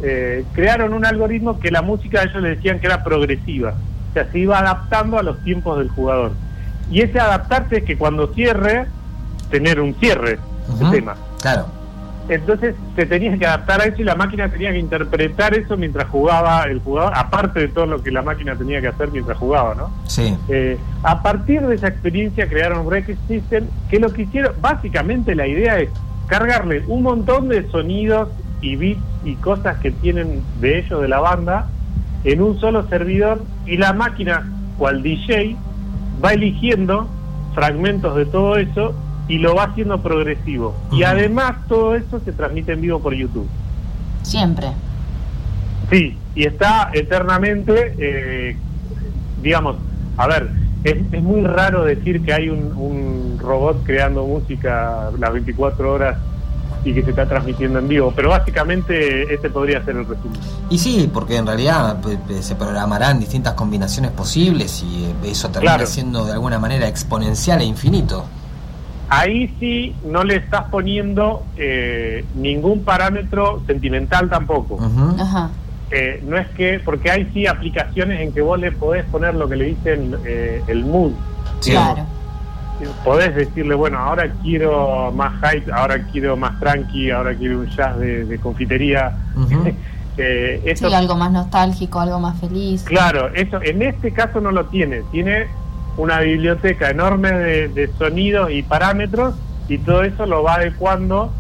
eh, 0.02 0.44
crearon 0.52 0.92
un 0.92 1.06
algoritmo 1.06 1.58
que 1.60 1.70
la 1.70 1.82
música 1.82 2.22
ellos 2.22 2.42
le 2.42 2.56
decían 2.56 2.80
que 2.80 2.86
era 2.86 3.04
progresiva, 3.04 3.74
o 4.10 4.12
sea, 4.12 4.30
se 4.30 4.38
iba 4.38 4.58
adaptando 4.58 5.18
a 5.18 5.22
los 5.22 5.42
tiempos 5.44 5.78
del 5.78 5.88
jugador. 5.88 6.32
Y 6.90 7.00
ese 7.00 7.18
adaptarse 7.18 7.78
es 7.78 7.84
que 7.84 7.96
cuando 7.96 8.32
cierre, 8.34 8.86
tener 9.50 9.80
un 9.80 9.94
cierre 9.94 10.38
Ujú. 10.68 10.86
el 10.86 10.90
tema. 10.90 11.16
Claro. 11.40 11.66
Entonces 12.28 12.74
se 12.96 13.04
tenía 13.04 13.36
que 13.36 13.46
adaptar 13.46 13.82
a 13.82 13.84
eso 13.84 14.00
y 14.00 14.04
la 14.04 14.14
máquina 14.14 14.48
tenía 14.48 14.72
que 14.72 14.78
interpretar 14.78 15.54
eso 15.54 15.76
mientras 15.76 16.08
jugaba 16.08 16.62
el 16.64 16.80
jugador, 16.80 17.12
aparte 17.14 17.60
de 17.60 17.68
todo 17.68 17.84
lo 17.84 18.02
que 18.02 18.10
la 18.10 18.22
máquina 18.22 18.56
tenía 18.56 18.80
que 18.80 18.88
hacer 18.88 19.10
mientras 19.10 19.36
jugaba, 19.36 19.74
¿no? 19.74 19.90
Sí. 20.06 20.34
Eh, 20.48 20.78
a 21.02 21.22
partir 21.22 21.60
de 21.66 21.74
esa 21.74 21.88
experiencia 21.88 22.48
crearon 22.48 22.86
Break 22.86 23.14
System, 23.28 23.66
que 23.90 24.00
lo 24.00 24.10
que 24.10 24.22
hicieron, 24.22 24.54
básicamente 24.60 25.34
la 25.34 25.46
idea 25.46 25.78
es 25.80 25.90
cargarle 26.26 26.82
un 26.86 27.02
montón 27.02 27.50
de 27.50 27.68
sonidos 27.70 28.28
y 28.64 28.76
bits 28.76 29.00
y 29.24 29.34
cosas 29.36 29.78
que 29.78 29.90
tienen 29.90 30.42
de 30.60 30.78
ellos, 30.78 31.00
de 31.02 31.08
la 31.08 31.20
banda, 31.20 31.66
en 32.24 32.40
un 32.40 32.58
solo 32.58 32.88
servidor 32.88 33.42
y 33.66 33.76
la 33.76 33.92
máquina, 33.92 34.50
cual 34.78 35.02
DJ, 35.02 35.56
va 36.24 36.32
eligiendo 36.32 37.06
fragmentos 37.54 38.16
de 38.16 38.24
todo 38.24 38.56
eso 38.56 38.94
y 39.28 39.38
lo 39.38 39.54
va 39.54 39.64
haciendo 39.64 40.02
progresivo. 40.02 40.74
Y 40.90 41.02
además 41.02 41.56
todo 41.68 41.94
eso 41.94 42.20
se 42.20 42.32
transmite 42.32 42.72
en 42.72 42.80
vivo 42.80 43.00
por 43.00 43.14
YouTube. 43.14 43.48
Siempre. 44.22 44.68
Sí, 45.90 46.16
y 46.34 46.44
está 46.44 46.90
eternamente, 46.94 47.94
eh, 47.98 48.56
digamos, 49.42 49.76
a 50.16 50.26
ver, 50.26 50.50
es, 50.84 50.96
es 51.12 51.22
muy 51.22 51.42
raro 51.42 51.84
decir 51.84 52.22
que 52.22 52.32
hay 52.32 52.48
un, 52.48 52.72
un 52.76 53.38
robot 53.38 53.84
creando 53.84 54.24
música 54.26 55.10
las 55.18 55.32
24 55.34 55.92
horas 55.92 56.16
y 56.84 56.92
que 56.94 57.02
se 57.02 57.10
está 57.10 57.26
transmitiendo 57.26 57.78
en 57.78 57.88
vivo, 57.88 58.12
pero 58.14 58.30
básicamente 58.30 59.32
ese 59.34 59.48
podría 59.50 59.82
ser 59.84 59.96
el 59.96 60.06
resumen. 60.06 60.38
Y 60.70 60.78
sí, 60.78 61.10
porque 61.12 61.36
en 61.36 61.46
realidad 61.46 61.96
se 62.40 62.54
programarán 62.56 63.18
distintas 63.20 63.54
combinaciones 63.54 64.10
posibles 64.12 64.82
y 64.82 65.04
eh, 65.04 65.14
eso 65.30 65.48
termina 65.48 65.74
Claro. 65.74 65.86
siendo 65.86 66.24
de 66.26 66.32
alguna 66.32 66.58
manera 66.58 66.86
exponencial 66.88 67.60
e 67.60 67.64
infinito. 67.64 68.24
Ahí 69.08 69.54
sí 69.60 69.94
no 70.04 70.24
le 70.24 70.36
estás 70.36 70.64
poniendo 70.70 71.44
eh, 71.56 72.24
ningún 72.34 72.84
parámetro 72.84 73.62
sentimental 73.66 74.28
tampoco. 74.30 74.78
Ajá. 75.18 75.50
Eh, 75.90 76.22
no 76.26 76.36
es 76.38 76.48
que, 76.48 76.80
porque 76.84 77.10
hay 77.10 77.30
sí 77.32 77.46
aplicaciones 77.46 78.20
en 78.20 78.32
que 78.32 78.40
vos 78.40 78.58
le 78.58 78.72
podés 78.72 79.04
poner 79.04 79.34
lo 79.34 79.48
que 79.48 79.56
le 79.56 79.64
dicen 79.66 80.16
eh, 80.24 80.62
el 80.66 80.84
mood. 80.84 81.12
Sí. 81.60 81.70
Claro. 81.72 82.04
Podés 83.04 83.34
decirle, 83.34 83.74
bueno, 83.74 83.98
ahora 83.98 84.30
quiero 84.42 85.12
más 85.12 85.32
hype, 85.42 85.72
ahora 85.72 86.02
quiero 86.12 86.36
más 86.36 86.58
tranqui, 86.60 87.10
ahora 87.10 87.34
quiero 87.34 87.60
un 87.60 87.68
jazz 87.68 87.98
de, 87.98 88.38
confitería. 88.42 89.16
eh, 90.16 90.74
sí, 90.76 90.92
algo 90.92 91.16
más 91.16 91.32
nostálgico, 91.32 92.00
algo 92.00 92.18
más 92.20 92.38
feliz. 92.40 92.82
Claro, 92.84 93.28
eso 93.34 93.60
en 93.62 93.82
este 93.82 94.12
caso 94.12 94.40
no 94.40 94.50
lo 94.50 94.66
tiene. 94.66 95.02
Tiene 95.12 95.46
una 95.96 96.20
biblioteca 96.20 96.90
enorme 96.90 97.32
de, 97.32 97.90
sonidos 97.98 98.50
y 98.50 98.62
parámetros 98.62 99.34
y 99.68 99.78
todo 99.78 100.02
eso 100.02 100.26
lo 100.26 100.42
va 100.42 100.54
adecuando 100.54 101.32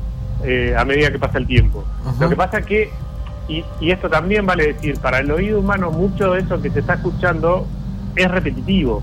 eh, 0.44 0.74
a 0.76 0.84
medida 0.84 1.10
que 1.10 1.18
pasa 1.18 1.38
el 1.38 1.46
tiempo. 1.46 1.84
Lo 2.20 2.28
que 2.28 2.36
pasa 2.36 2.62
que, 2.62 2.90
y, 3.48 3.64
y 3.80 3.90
esto 3.90 4.08
también 4.08 4.46
vale 4.46 4.74
decir, 4.74 4.98
para 5.00 5.18
el 5.18 5.30
oído 5.30 5.58
humano 5.58 5.90
mucho 5.90 6.32
de 6.32 6.40
eso 6.40 6.60
que 6.60 6.70
se 6.70 6.80
está 6.80 6.94
escuchando 6.94 7.66
es 8.16 8.30
repetitivo. 8.30 9.02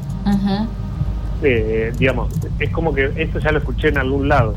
Eh, 1.44 1.94
digamos, 1.98 2.34
es 2.60 2.70
como 2.70 2.94
que 2.94 3.12
esto 3.16 3.40
ya 3.40 3.52
lo 3.52 3.60
escuché 3.60 3.90
en 3.90 3.98
algún 3.98 4.28
lado. 4.30 4.56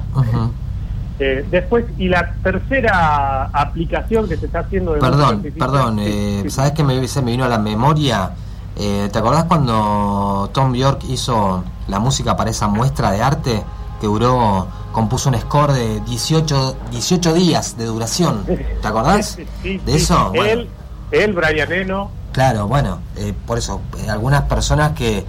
Eh, 1.19 1.47
después, 1.49 1.85
y 1.97 2.09
la 2.09 2.35
tercera 2.43 3.45
aplicación 3.53 4.29
que 4.29 4.37
se 4.37 4.47
está 4.47 4.61
haciendo 4.61 4.95
de 4.95 5.01
Perdón, 5.01 5.47
perdón, 5.57 5.99
eh, 6.01 6.45
¿sabes 6.49 6.73
que 6.73 6.83
me, 6.83 7.07
se 7.07 7.23
me 7.23 7.31
vino 7.31 7.45
a 7.45 7.49
la 7.49 7.59
memoria? 7.59 8.33
Eh, 8.77 9.09
¿Te 9.13 9.19
acordás 9.21 9.45
cuando 9.45 10.51
Tom 10.53 10.75
York 10.75 11.03
hizo 11.09 11.63
la 11.87 12.01
música 12.01 12.37
para 12.37 12.51
esa 12.51 12.67
muestra 12.67 13.13
de 13.13 13.23
arte 13.23 13.63
que 14.01 14.09
duró, 14.09 14.67
compuso 14.91 15.29
un 15.29 15.39
score 15.39 15.73
de 15.73 16.01
18, 16.01 16.77
18 16.91 17.33
días 17.33 17.79
de 17.79 17.85
duración? 17.85 18.45
¿Te 18.45 18.89
acordás 18.89 19.37
de 19.63 19.95
eso? 19.95 20.33
Él, 20.35 20.69
él, 21.13 21.33
Brian 21.33 21.71
Eno. 21.71 22.11
Claro, 22.33 22.67
bueno, 22.67 22.99
por 23.47 23.59
eso, 23.59 23.81
algunas 24.09 24.43
personas 24.43 24.91
que 24.93 25.25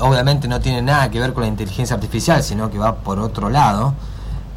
obviamente 0.00 0.48
no 0.48 0.60
tienen 0.60 0.86
nada 0.86 1.10
que 1.10 1.20
ver 1.20 1.32
con 1.32 1.42
la 1.42 1.48
inteligencia 1.48 1.94
artificial, 1.94 2.42
sino 2.42 2.70
que 2.70 2.78
va 2.78 2.96
por 2.96 3.18
otro 3.18 3.50
lado 3.50 3.94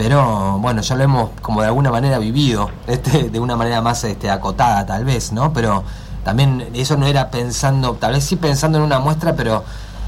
pero 0.01 0.57
bueno, 0.57 0.81
ya 0.81 0.95
lo 0.95 1.03
hemos 1.03 1.29
como 1.43 1.61
de 1.61 1.67
alguna 1.67 1.91
manera 1.91 2.17
vivido, 2.17 2.71
este, 2.87 3.29
de 3.29 3.39
una 3.39 3.55
manera 3.55 3.81
más 3.81 4.03
este, 4.03 4.31
acotada 4.31 4.83
tal 4.83 5.05
vez, 5.05 5.31
¿no? 5.31 5.53
Pero 5.53 5.83
también 6.23 6.69
eso 6.73 6.97
no 6.97 7.05
era 7.05 7.29
pensando, 7.29 7.93
tal 7.93 8.13
vez 8.13 8.23
sí 8.23 8.35
pensando 8.35 8.79
en 8.79 8.83
una 8.83 8.97
muestra, 8.97 9.35
pero 9.35 9.63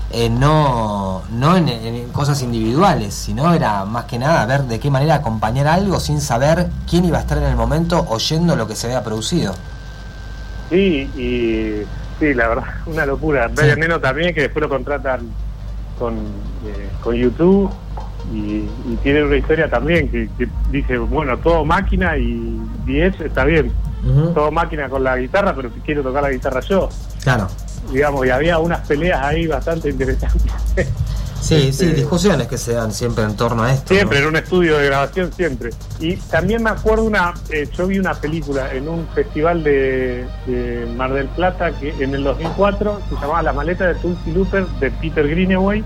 eh, 0.10 0.32
no, 0.32 1.22
no 1.29 1.58
en, 1.58 2.10
cosas 2.10 2.41
individuales, 2.41 3.13
sino 3.13 3.53
era 3.53 3.86
más 3.86 4.05
que 4.05 4.17
nada 4.17 4.43
ver 4.48 4.63
de 4.63 4.79
qué 4.79 4.89
manera 4.89 5.13
acompañar 5.13 5.67
algo 5.67 6.00
sin 6.00 6.22
saber 6.22 6.72
quién 6.89 7.05
iba 7.05 7.20
a 7.20 7.22
estar 7.22 7.38
en 7.38 7.43
el 7.43 7.55
momento 7.55 8.03
oyendo 8.10 8.55
lo 8.55 8.67
que 8.67 8.75
se 8.75 8.88
había 8.88 9.03
producido. 9.03 9.53
Sí, 10.72 11.08
y 11.15 11.86
sí, 12.20 12.34
la 12.34 12.48
verdad, 12.50 12.63
una 12.86 13.05
locura. 13.05 13.50
Sí. 13.55 13.65
menos 13.77 14.01
también 14.01 14.34
que 14.34 14.41
después 14.41 14.62
lo 14.63 14.70
contratan 14.70 15.22
con, 15.98 16.15
eh, 16.15 16.89
con 17.01 17.15
YouTube 17.15 17.72
y, 18.32 18.63
tiene 19.03 19.24
una 19.24 19.36
historia 19.36 19.70
también 19.70 20.10
que, 20.10 20.29
dice, 20.72 20.98
bueno, 20.98 21.38
todo 21.38 21.65
máquina 21.65 22.17
y 22.17 22.60
10 22.86 23.22
está 23.22 23.43
bien, 23.43 23.72
todo 24.34 24.51
máquina 24.51 24.88
con 24.89 25.03
la 25.03 25.17
guitarra, 25.17 25.53
pero 25.55 25.70
quiero 25.86 26.03
tocar 26.03 26.24
la 26.24 26.32
guitarra 26.32 26.62
yo. 26.62 26.89
Claro. 27.24 27.48
Digamos, 27.91 28.25
y 28.25 28.29
había 28.29 28.60
unas 28.60 28.88
peleas 28.88 29.22
ahí 29.24 29.48
bastante 29.48 29.89
interesantes. 29.89 30.51
Sí, 31.43 31.59
sí, 31.59 31.67
este, 31.67 31.93
discusiones 31.93 32.47
que 32.47 32.57
se 32.57 32.71
dan 32.71 32.93
siempre 32.93 33.25
en 33.25 33.35
torno 33.35 33.63
a 33.63 33.73
esto. 33.73 33.93
Siempre, 33.93 34.19
en 34.19 34.27
un 34.27 34.38
estudio 34.38 34.77
de 34.77 34.85
grabación, 34.85 35.33
siempre. 35.33 35.71
Y 36.00 36.15
también 36.15 36.63
me 36.63 36.69
acuerdo 36.69 37.03
una, 37.03 37.33
eh, 37.50 37.67
yo 37.77 37.85
vi 37.85 38.00
una 38.00 38.13
película 38.13 38.73
en 38.73 38.88
un 38.88 39.05
festival 39.09 39.62
de, 39.62 40.25
Mar 40.95 41.13
del 41.13 41.27
Plata 41.27 41.71
que 41.71 41.89
en 42.00 42.15
el 42.15 42.23
2004 42.23 43.01
se 43.09 43.15
llamaba 43.15 43.41
La 43.43 43.51
maleta 43.51 43.88
de 43.88 43.95
Tulsi 43.95 44.31
Looper 44.31 44.65
de 44.79 44.89
Peter 44.91 45.27
Greenaway 45.27 45.83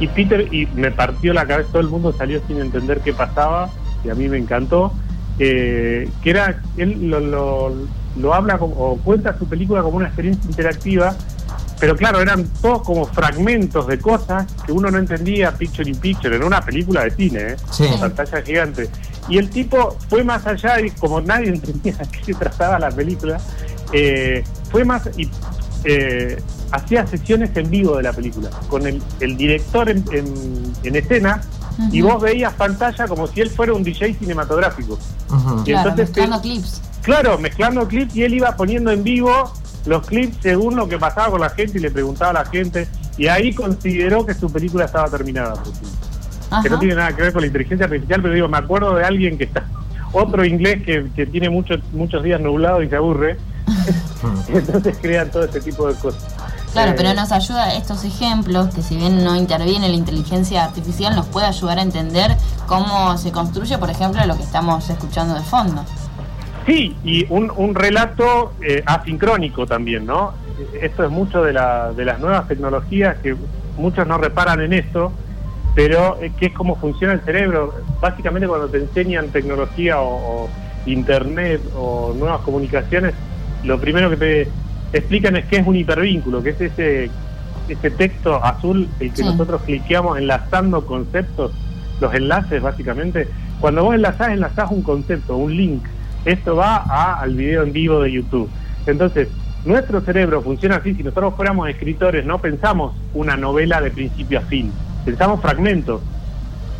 y 0.00 0.08
Peter, 0.08 0.48
y 0.52 0.66
me 0.74 0.90
partió 0.90 1.34
la 1.34 1.46
cabeza, 1.46 1.68
todo 1.72 1.82
el 1.82 1.88
mundo 1.88 2.14
salió 2.16 2.40
sin 2.46 2.58
entender 2.58 3.00
qué 3.00 3.12
pasaba, 3.12 3.68
y 4.04 4.10
a 4.10 4.14
mí 4.14 4.26
me 4.28 4.38
encantó, 4.38 4.92
eh, 5.38 6.08
que 6.22 6.30
era, 6.30 6.62
él 6.78 7.10
lo, 7.10 7.74
lo, 8.16 8.34
habla 8.34 8.56
o 8.56 8.98
cuenta 9.04 9.36
su 9.38 9.46
película 9.46 9.82
como 9.82 9.98
una 9.98 10.06
experiencia 10.06 10.48
interactiva, 10.48 11.14
pero 11.78 11.96
claro, 11.96 12.20
eran 12.20 12.46
todos 12.62 12.82
como 12.82 13.06
fragmentos 13.06 13.86
de 13.86 13.98
cosas 13.98 14.46
que 14.64 14.72
uno 14.72 14.90
no 14.90 14.98
entendía 14.98 15.52
picture 15.52 15.88
in 15.88 15.96
picture, 15.96 16.34
en 16.34 16.42
una 16.42 16.60
película 16.60 17.04
de 17.04 17.10
cine, 17.10 17.40
¿eh? 17.40 17.56
pantalla 18.00 18.42
gigante. 18.42 18.88
Y 19.28 19.38
el 19.38 19.50
tipo 19.50 19.96
fue 20.08 20.24
más 20.24 20.46
allá 20.46 20.80
y 20.80 20.90
como 20.92 21.20
nadie 21.20 21.48
entendía 21.54 21.94
de 21.94 22.06
qué 22.08 22.24
se 22.24 22.34
trataba 22.34 22.78
la 22.78 22.90
película, 22.90 23.38
eh, 23.92 24.42
fue 24.70 24.84
más 24.84 25.08
y 25.16 25.28
eh, 25.84 26.40
hacía 26.72 27.06
sesiones 27.06 27.56
en 27.56 27.70
vivo 27.70 27.96
de 27.96 28.02
la 28.02 28.12
película, 28.12 28.50
con 28.68 28.86
el, 28.86 29.00
director 29.36 29.88
en, 29.88 30.04
escena, 30.82 31.42
y 31.92 32.00
vos 32.00 32.20
veías 32.22 32.54
pantalla 32.54 33.06
como 33.06 33.26
si 33.26 33.42
él 33.42 33.50
fuera 33.50 33.74
un 33.74 33.84
DJ 33.84 34.14
cinematográfico. 34.14 34.98
y 35.64 35.70
claro, 35.70 35.90
entonces, 35.90 36.08
mezclando 36.08 36.40
clips. 36.40 36.82
Claro, 37.02 37.38
mezclando 37.38 37.86
clips 37.86 38.16
y 38.16 38.24
él 38.24 38.34
iba 38.34 38.56
poniendo 38.56 38.90
en 38.90 39.04
vivo 39.04 39.52
los 39.86 40.06
clips 40.06 40.36
según 40.40 40.76
lo 40.76 40.88
que 40.88 40.98
pasaba 40.98 41.30
con 41.30 41.40
la 41.40 41.50
gente 41.50 41.78
y 41.78 41.80
le 41.80 41.90
preguntaba 41.90 42.30
a 42.30 42.44
la 42.44 42.44
gente, 42.44 42.88
y 43.16 43.28
ahí 43.28 43.54
consideró 43.54 44.26
que 44.26 44.34
su 44.34 44.52
película 44.52 44.84
estaba 44.84 45.08
terminada. 45.08 45.54
Que 46.62 46.70
no 46.70 46.78
tiene 46.78 46.94
nada 46.94 47.14
que 47.14 47.22
ver 47.22 47.32
con 47.32 47.40
la 47.40 47.46
inteligencia 47.46 47.86
artificial, 47.86 48.22
pero 48.22 48.34
digo, 48.34 48.48
me 48.48 48.58
acuerdo 48.58 48.94
de 48.94 49.04
alguien 49.04 49.38
que 49.38 49.44
está, 49.44 49.64
otro 50.12 50.44
inglés 50.44 50.82
que, 50.84 51.10
que 51.14 51.26
tiene 51.26 51.50
muchos 51.50 51.80
muchos 51.92 52.22
días 52.22 52.40
nublados 52.40 52.84
y 52.84 52.88
se 52.88 52.96
aburre, 52.96 53.36
entonces 54.48 54.96
crean 55.00 55.30
todo 55.30 55.44
ese 55.44 55.60
tipo 55.60 55.88
de 55.88 55.94
cosas. 55.94 56.36
Claro, 56.72 56.92
pero 56.94 57.14
nos 57.14 57.32
ayuda 57.32 57.72
estos 57.72 58.04
ejemplos, 58.04 58.74
que 58.74 58.82
si 58.82 58.96
bien 58.96 59.24
no 59.24 59.34
interviene 59.34 59.88
la 59.88 59.94
inteligencia 59.94 60.64
artificial, 60.64 61.16
nos 61.16 61.24
puede 61.26 61.46
ayudar 61.46 61.78
a 61.78 61.82
entender 61.82 62.36
cómo 62.66 63.16
se 63.16 63.32
construye, 63.32 63.78
por 63.78 63.88
ejemplo, 63.88 64.24
lo 64.26 64.36
que 64.36 64.42
estamos 64.42 64.90
escuchando 64.90 65.34
de 65.34 65.40
fondo. 65.40 65.82
Sí, 66.66 66.96
y 67.04 67.24
un, 67.30 67.52
un 67.56 67.74
relato 67.74 68.52
eh, 68.60 68.82
asincrónico 68.84 69.66
también, 69.66 70.04
¿no? 70.04 70.34
Esto 70.80 71.04
es 71.04 71.10
mucho 71.10 71.42
de, 71.42 71.52
la, 71.52 71.92
de 71.92 72.04
las 72.04 72.18
nuevas 72.18 72.48
tecnologías 72.48 73.18
que 73.18 73.36
muchos 73.78 74.06
no 74.06 74.18
reparan 74.18 74.60
en 74.60 74.72
esto, 74.72 75.12
pero 75.76 76.18
eh, 76.20 76.32
que 76.36 76.46
es 76.46 76.52
cómo 76.52 76.74
funciona 76.76 77.12
el 77.12 77.20
cerebro. 77.20 77.72
Básicamente 78.00 78.48
cuando 78.48 78.68
te 78.68 78.78
enseñan 78.78 79.28
tecnología 79.28 80.00
o 80.00 80.48
internet 80.86 81.60
o 81.76 82.14
nuevas 82.18 82.40
comunicaciones, 82.40 83.14
lo 83.62 83.80
primero 83.80 84.10
que 84.10 84.16
te 84.16 84.48
explican 84.92 85.36
es 85.36 85.44
qué 85.46 85.58
es 85.58 85.66
un 85.66 85.76
hipervínculo, 85.76 86.42
que 86.42 86.50
es 86.50 86.60
ese, 86.60 87.10
ese 87.68 87.90
texto 87.90 88.42
azul 88.44 88.88
el 89.00 89.12
que 89.12 89.22
nosotros 89.22 89.62
cliqueamos 89.62 90.18
enlazando 90.18 90.84
conceptos, 90.86 91.52
los 92.00 92.12
enlaces 92.14 92.62
básicamente. 92.62 93.28
Cuando 93.60 93.84
vos 93.84 93.94
enlazás, 93.94 94.30
enlazás 94.30 94.70
un 94.70 94.82
concepto, 94.82 95.36
un 95.36 95.56
link. 95.56 95.84
Esto 96.26 96.56
va 96.56 96.76
a, 96.76 97.20
al 97.20 97.34
video 97.34 97.62
en 97.62 97.72
vivo 97.72 98.00
de 98.02 98.12
YouTube. 98.12 98.50
Entonces, 98.86 99.28
nuestro 99.64 100.00
cerebro 100.00 100.42
funciona 100.42 100.76
así. 100.76 100.94
Si 100.94 101.02
nosotros 101.02 101.34
fuéramos 101.36 101.68
escritores, 101.68 102.26
no 102.26 102.40
pensamos 102.40 102.94
una 103.14 103.36
novela 103.36 103.80
de 103.80 103.90
principio 103.90 104.40
a 104.40 104.42
fin, 104.42 104.70
pensamos 105.04 105.40
fragmentos. 105.40 106.02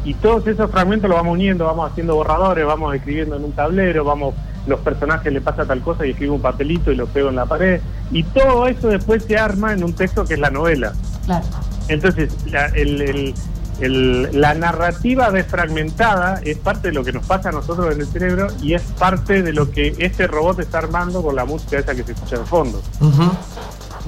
Y 0.05 0.15
todos 0.15 0.47
esos 0.47 0.71
fragmentos 0.71 1.09
los 1.09 1.19
vamos 1.19 1.35
uniendo, 1.35 1.65
vamos 1.65 1.91
haciendo 1.91 2.15
borradores, 2.17 2.67
vamos 2.67 2.95
escribiendo 2.95 3.37
en 3.37 3.45
un 3.45 3.53
tablero, 3.53 4.05
vamos 4.05 4.35
los 4.67 4.81
personajes 4.81 5.33
le 5.33 5.41
pasa 5.41 5.65
tal 5.65 5.81
cosa 5.81 6.05
y 6.07 6.11
escribo 6.11 6.35
un 6.35 6.43
papelito 6.43 6.91
y 6.91 6.97
lo 6.97 7.07
pego 7.07 7.29
en 7.29 7.37
la 7.37 7.47
pared. 7.47 7.81
Y 8.11 8.25
todo 8.25 8.67
eso 8.67 8.89
después 8.89 9.25
se 9.25 9.39
arma 9.39 9.73
en 9.73 9.85
un 9.85 9.93
texto 9.93 10.25
que 10.25 10.35
es 10.35 10.41
la 10.41 10.51
novela. 10.51 10.93
Claro. 11.25 11.47
Entonces, 11.89 12.35
la, 12.51 12.67
el, 12.67 13.01
el, 13.01 13.35
la 13.81 14.55
narrativa 14.55 15.31
desfragmentada 15.31 16.41
es 16.45 16.59
parte 16.59 16.89
de 16.89 16.95
lo 16.95 17.05
que 17.05 17.13
nos 17.13 17.27
pasa 17.27 17.51
a 17.51 17.53
nosotros 17.53 17.95
en 17.95 18.01
el 18.01 18.07
cerebro 18.07 18.49
y 18.63 18.75
es 18.75 18.83
parte 18.83 19.43
de 19.43 19.53
lo 19.53 19.71
que 19.71 19.95
este 19.99 20.27
robot 20.27 20.61
está 20.61 20.79
armando 20.79 21.23
con 21.23 21.37
la 21.37 21.45
música 21.45 21.79
esa 21.79 21.95
que 21.95 22.03
se 22.03 22.13
escucha 22.13 22.37
en 22.37 22.47
fondo. 22.47 22.83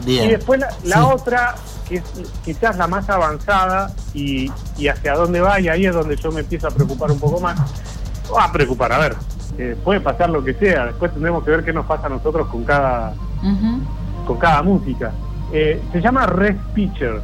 Bien. 0.05 0.25
Y 0.25 0.29
después 0.31 0.61
la, 0.85 1.07
otra, 1.09 1.55
que 1.89 1.97
es 1.97 2.05
quizás 2.45 2.77
la 2.77 2.87
más 2.87 3.11
avanzada 3.11 3.93
y, 4.15 4.51
y 4.79 4.89
hacia 4.89 5.15
dónde 5.15 5.41
va, 5.41 5.61
y 5.61 5.69
ahí 5.69 5.87
es 5.87 5.95
donde 5.95 6.17
yo 6.17 6.31
me 6.33 6.41
empiezo 6.41 6.69
a 6.69 6.71
preocupar 6.71 7.11
un 7.11 7.19
poco 7.19 7.41
más. 7.41 7.59
O 8.31 8.39
a 8.39 8.51
preocupar, 8.53 8.93
a 8.93 8.99
ver, 8.99 9.17
puede 9.85 10.01
pasar 10.01 10.31
lo 10.31 10.45
que 10.45 10.55
sea, 10.55 10.87
después 10.87 11.13
tendremos 11.13 11.45
que 11.45 11.51
ver 11.51 11.65
qué 11.65 11.73
nos 11.73 11.87
pasa 11.87 12.07
a 12.07 12.11
nosotros 12.11 12.49
con 12.49 12.65
cada, 12.65 13.13
con 14.27 14.39
cada 14.39 14.63
música. 14.63 15.13
Eh, 15.53 15.83
se 15.93 16.01
llama 16.01 16.31
Pitcher 16.75 17.21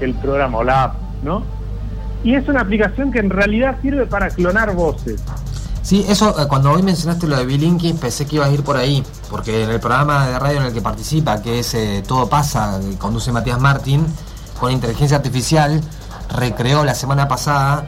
el 0.00 0.14
programa 0.14 0.58
o 0.58 0.64
la 0.64 0.84
app, 0.84 0.94
¿no? 1.22 1.59
Y 2.22 2.34
es 2.34 2.46
una 2.48 2.60
aplicación 2.60 3.10
que 3.10 3.18
en 3.18 3.30
realidad 3.30 3.76
sirve 3.80 4.06
para 4.06 4.28
clonar 4.28 4.74
voces. 4.74 5.22
Sí, 5.82 6.04
eso, 6.08 6.40
eh, 6.40 6.46
cuando 6.46 6.70
hoy 6.70 6.82
mencionaste 6.82 7.26
lo 7.26 7.36
de 7.36 7.46
Bilinky, 7.46 7.94
pensé 7.94 8.26
que 8.26 8.36
ibas 8.36 8.50
a 8.50 8.52
ir 8.52 8.62
por 8.62 8.76
ahí, 8.76 9.02
porque 9.30 9.64
en 9.64 9.70
el 9.70 9.80
programa 9.80 10.26
de 10.28 10.38
radio 10.38 10.60
en 10.60 10.66
el 10.66 10.72
que 10.72 10.82
participa, 10.82 11.40
que 11.40 11.60
es 11.60 11.74
eh, 11.74 12.02
Todo 12.06 12.28
pasa, 12.28 12.78
que 12.80 12.96
conduce 12.98 13.32
Matías 13.32 13.58
Martín, 13.58 14.06
con 14.58 14.70
inteligencia 14.70 15.16
artificial, 15.16 15.80
recreó 16.36 16.84
la 16.84 16.94
semana 16.94 17.26
pasada, 17.26 17.86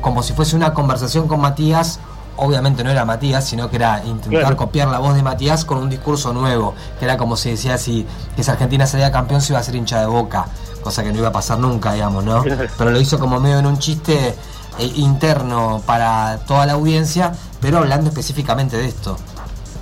como 0.00 0.22
si 0.24 0.32
fuese 0.32 0.56
una 0.56 0.74
conversación 0.74 1.28
con 1.28 1.40
Matías, 1.40 2.00
obviamente 2.38 2.82
no 2.84 2.90
era 2.90 3.04
Matías, 3.04 3.44
sino 3.46 3.70
que 3.70 3.76
era 3.76 4.02
intentar 4.04 4.56
copiar 4.56 4.88
la 4.88 4.98
voz 4.98 5.14
de 5.14 5.22
Matías 5.22 5.64
con 5.64 5.78
un 5.78 5.88
discurso 5.88 6.32
nuevo, 6.32 6.74
que 6.98 7.04
era 7.04 7.16
como 7.16 7.36
si 7.36 7.50
decía 7.50 7.78
si 7.78 8.06
que 8.36 8.42
si 8.42 8.50
Argentina 8.50 8.86
salía 8.86 9.10
campeón 9.10 9.40
se 9.40 9.52
iba 9.52 9.60
a 9.60 9.62
ser 9.62 9.74
hincha 9.74 10.00
de 10.00 10.06
boca, 10.06 10.46
cosa 10.88 11.04
que 11.04 11.12
no 11.12 11.18
iba 11.18 11.28
a 11.28 11.32
pasar 11.32 11.58
nunca, 11.58 11.92
digamos, 11.92 12.24
¿no? 12.24 12.42
Pero 12.78 12.90
lo 12.90 12.98
hizo 12.98 13.18
como 13.18 13.38
medio 13.38 13.58
en 13.58 13.66
un 13.66 13.78
chiste 13.78 14.34
eh, 14.78 14.92
interno 14.96 15.82
para 15.84 16.38
toda 16.46 16.64
la 16.64 16.72
audiencia, 16.72 17.32
pero 17.60 17.76
hablando 17.76 18.08
específicamente 18.08 18.78
de 18.78 18.86
esto. 18.86 19.18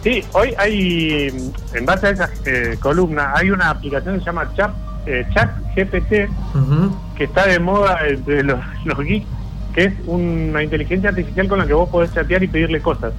Sí, 0.02 0.24
hoy 0.32 0.52
hay, 0.58 1.52
en 1.74 1.86
base 1.86 2.08
a 2.08 2.10
esa 2.10 2.30
eh, 2.44 2.76
columna, 2.80 3.34
hay 3.36 3.52
una 3.52 3.70
aplicación 3.70 4.14
que 4.14 4.20
se 4.20 4.26
llama 4.26 4.50
Chat, 4.56 4.72
eh, 5.06 5.24
Chat 5.32 5.48
GPT, 5.76 6.28
que 7.16 7.24
está 7.24 7.46
de 7.46 7.60
moda 7.60 8.00
entre 8.08 8.42
los, 8.42 8.58
los 8.84 8.98
geeks, 8.98 9.28
que 9.74 9.84
es 9.84 9.94
una 10.08 10.60
inteligencia 10.64 11.10
artificial 11.10 11.46
con 11.46 11.60
la 11.60 11.68
que 11.68 11.74
vos 11.74 11.88
podés 11.88 12.12
chatear 12.12 12.42
y 12.42 12.48
pedirle 12.48 12.82
cosas. 12.82 13.12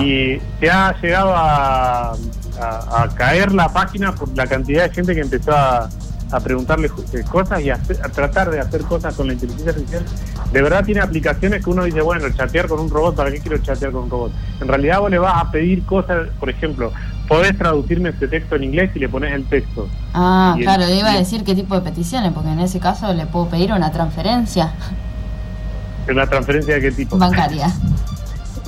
Y 0.00 0.40
se 0.60 0.70
ha 0.70 0.94
llegado 1.00 1.34
a, 1.34 2.12
a, 2.12 3.08
caer 3.16 3.50
la 3.50 3.68
página 3.72 4.14
por 4.14 4.28
la 4.36 4.46
cantidad 4.46 4.84
de 4.84 4.94
gente 4.94 5.12
que 5.12 5.20
empezó 5.20 5.52
a, 5.52 5.88
a 6.32 6.40
preguntarle 6.40 6.90
eh, 7.12 7.24
cosas 7.30 7.60
y 7.60 7.70
a, 7.70 7.78
tratar 7.78 8.50
de 8.50 8.60
hacer 8.60 8.82
cosas 8.82 9.14
con 9.14 9.26
la 9.26 9.32
inteligencia 9.32 9.72
artificial. 9.72 10.04
De 10.52 10.62
verdad 10.62 10.84
tiene 10.84 11.00
aplicaciones 11.00 11.64
que 11.64 11.70
uno 11.70 11.84
dice, 11.84 12.00
bueno, 12.00 12.28
chatear 12.30 12.68
con 12.68 12.80
un 12.80 12.90
robot, 12.90 13.14
¿para 13.14 13.30
qué 13.30 13.40
quiero 13.40 13.58
chatear 13.58 13.92
con 13.92 14.04
un 14.04 14.10
robot? 14.10 14.32
En 14.60 14.68
realidad 14.68 15.00
vos 15.00 15.10
le 15.10 15.18
vas 15.18 15.42
a 15.42 15.50
pedir 15.50 15.84
cosas, 15.84 16.28
por 16.38 16.50
ejemplo, 16.50 16.92
podés 17.28 17.56
traducirme 17.56 18.10
este 18.10 18.28
texto 18.28 18.56
en 18.56 18.64
inglés 18.64 18.90
y 18.94 18.98
le 18.98 19.08
pones 19.08 19.32
el 19.32 19.44
texto. 19.44 19.88
Ah, 20.14 20.56
claro, 20.60 20.86
le 20.86 20.96
iba 20.96 21.10
a 21.10 21.16
decir 21.16 21.44
qué 21.44 21.54
tipo 21.54 21.74
de 21.74 21.80
peticiones, 21.82 22.32
porque 22.32 22.50
en 22.50 22.60
ese 22.60 22.80
caso 22.80 23.12
le 23.12 23.26
puedo 23.26 23.48
pedir 23.48 23.72
una 23.72 23.92
transferencia. 23.92 24.72
¿Una 26.08 26.26
transferencia 26.26 26.74
de 26.74 26.80
qué 26.80 26.92
tipo? 26.92 27.18
Bancaria. 27.18 27.72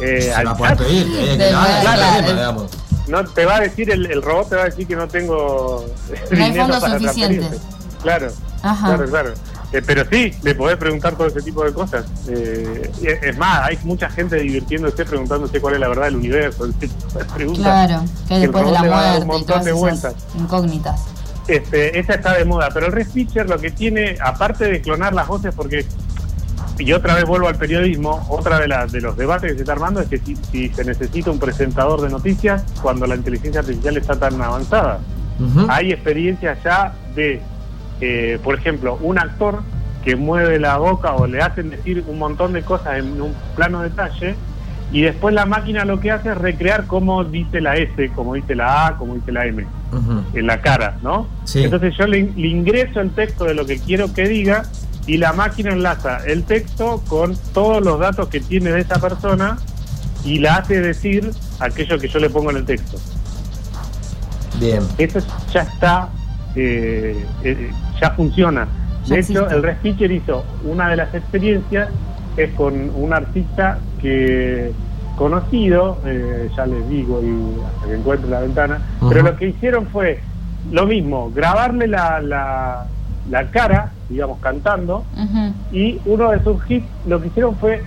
Eh, 0.00 0.32
Se 0.34 0.44
la 0.44 0.54
pedir, 0.54 1.06
eh, 1.18 1.50
claro, 1.82 2.68
no 3.08 3.24
te 3.24 3.44
va 3.44 3.56
a 3.56 3.60
decir 3.60 3.90
el, 3.90 4.22
robot 4.22 4.50
te 4.50 4.56
va 4.56 4.62
a 4.62 4.64
decir 4.66 4.86
que 4.86 4.96
no 4.96 5.08
tengo 5.08 5.86
no 6.30 6.44
hay 6.44 6.54
fondos 6.54 6.82
suficientes. 6.82 7.60
Claro 8.02 8.32
claro 8.60 9.06
claro. 9.06 9.34
Eh, 9.72 9.80
pero 9.86 10.04
sí 10.10 10.34
le 10.42 10.54
podés 10.54 10.76
preguntar 10.76 11.16
todo 11.16 11.28
ese 11.28 11.40
tipo 11.40 11.64
de 11.64 11.72
cosas. 11.72 12.04
Eh, 12.28 12.90
es 13.22 13.38
más 13.38 13.66
hay 13.66 13.78
mucha 13.84 14.10
gente 14.10 14.36
divirtiéndose 14.36 15.04
preguntándose 15.04 15.60
cuál 15.60 15.74
es 15.74 15.80
la 15.80 15.88
verdad 15.88 16.04
del 16.04 16.16
universo 16.16 16.68
claro 17.54 18.04
que 18.28 18.38
después 18.38 18.66
de 18.66 18.72
la 18.72 18.82
muerte 18.82 19.20
un 19.20 19.26
montón 19.26 19.64
de 19.64 19.72
vueltas. 19.72 20.14
incógnitas. 20.38 21.00
Este, 21.48 21.98
esa 21.98 22.14
está 22.14 22.34
de 22.34 22.44
moda 22.44 22.68
pero 22.72 22.86
el 22.86 22.92
Red 22.92 23.08
lo 23.46 23.58
que 23.58 23.70
tiene 23.70 24.16
aparte 24.22 24.66
de 24.66 24.80
clonar 24.80 25.14
las 25.14 25.26
voces 25.26 25.54
porque 25.54 25.86
y 26.84 26.92
otra 26.92 27.14
vez 27.14 27.24
vuelvo 27.24 27.48
al 27.48 27.56
periodismo, 27.56 28.26
otra 28.28 28.58
de, 28.58 28.66
las 28.66 28.90
de 28.90 29.00
los 29.00 29.16
debates 29.16 29.52
que 29.52 29.56
se 29.56 29.60
está 29.62 29.72
armando 29.72 30.00
es 30.00 30.08
que 30.08 30.18
si, 30.18 30.68
se 30.68 30.84
necesita 30.84 31.30
un 31.30 31.38
presentador 31.38 32.00
de 32.00 32.08
noticias 32.08 32.64
cuando 32.82 33.06
la 33.06 33.14
inteligencia 33.14 33.60
artificial 33.60 33.96
está 33.96 34.18
tan 34.18 34.40
avanzada. 34.40 34.98
Hay 35.68 35.90
experiencias 35.90 36.58
ya 36.62 36.94
de, 37.16 37.40
eh, 38.00 38.38
por 38.44 38.54
ejemplo, 38.54 38.96
un 39.00 39.18
actor 39.18 39.62
que 40.04 40.14
mueve 40.14 40.58
la 40.58 40.76
boca 40.76 41.14
o 41.14 41.26
le 41.26 41.40
hacen 41.40 41.70
decir 41.70 42.04
un 42.06 42.18
montón 42.18 42.52
de 42.52 42.62
cosas 42.62 42.98
en 42.98 43.20
un 43.20 43.34
plano 43.56 43.82
detalle 43.82 44.36
y 44.92 45.02
después 45.02 45.34
la 45.34 45.46
máquina 45.46 45.84
lo 45.84 46.00
que 46.00 46.10
hace 46.10 46.30
es 46.30 46.38
recrear 46.38 46.86
cómo 46.86 47.24
dice 47.24 47.60
la 47.60 47.76
S, 47.76 48.10
cómo 48.14 48.34
dice 48.34 48.54
la 48.54 48.88
A, 48.88 48.96
cómo 48.98 49.14
dice 49.14 49.32
la 49.32 49.46
M 49.46 49.64
en 50.34 50.46
la 50.46 50.60
cara, 50.60 50.96
¿no? 51.02 51.26
Entonces 51.54 51.94
yo 51.96 52.06
le 52.06 52.18
ingreso 52.36 53.00
el 53.00 53.10
texto 53.10 53.44
de 53.44 53.54
lo 53.54 53.66
que 53.66 53.78
quiero 53.78 54.12
que 54.12 54.28
diga 54.28 54.64
y 55.06 55.18
la 55.18 55.32
máquina 55.32 55.72
enlaza 55.72 56.18
el 56.26 56.44
texto 56.44 57.02
con 57.08 57.36
todos 57.52 57.84
los 57.84 57.98
datos 57.98 58.28
que 58.28 58.40
tiene 58.40 58.70
de 58.70 58.80
esa 58.80 59.00
persona 59.00 59.58
y 60.24 60.38
la 60.38 60.56
hace 60.56 60.80
decir 60.80 61.30
aquello 61.58 61.98
que 61.98 62.08
yo 62.08 62.18
le 62.18 62.30
pongo 62.30 62.50
en 62.50 62.58
el 62.58 62.64
texto. 62.64 62.98
Bien. 64.60 64.82
Eso 64.98 65.18
ya 65.52 65.62
está, 65.62 66.08
eh, 66.54 67.24
eh, 67.42 67.70
ya 68.00 68.10
funciona. 68.10 68.68
De 69.08 69.18
hecho, 69.18 69.48
el 69.50 69.62
Red 69.62 69.84
hizo 69.84 70.44
una 70.64 70.88
de 70.90 70.96
las 70.96 71.12
experiencias 71.12 71.88
es 72.36 72.52
con 72.52 72.90
un 72.94 73.12
artista 73.12 73.78
que 74.00 74.72
conocido, 75.16 75.98
eh, 76.06 76.50
ya 76.56 76.66
les 76.66 76.88
digo 76.88 77.20
y 77.22 77.60
hasta 77.66 77.86
que 77.86 77.94
encuentre 77.94 78.30
la 78.30 78.40
ventana, 78.40 78.80
pero 79.08 79.22
lo 79.22 79.36
que 79.36 79.48
hicieron 79.48 79.86
fue 79.86 80.20
lo 80.70 80.86
mismo, 80.86 81.30
grabarle 81.34 81.86
la, 81.86 82.20
la, 82.20 82.86
la 83.28 83.50
cara, 83.50 83.92
digamos, 84.12 84.38
cantando, 84.40 85.04
y 85.72 85.98
uno 86.04 86.30
de 86.30 86.42
sus 86.44 86.70
hits 86.70 86.86
lo 87.06 87.20
que 87.20 87.28
hicieron 87.28 87.56
fue 87.56 87.82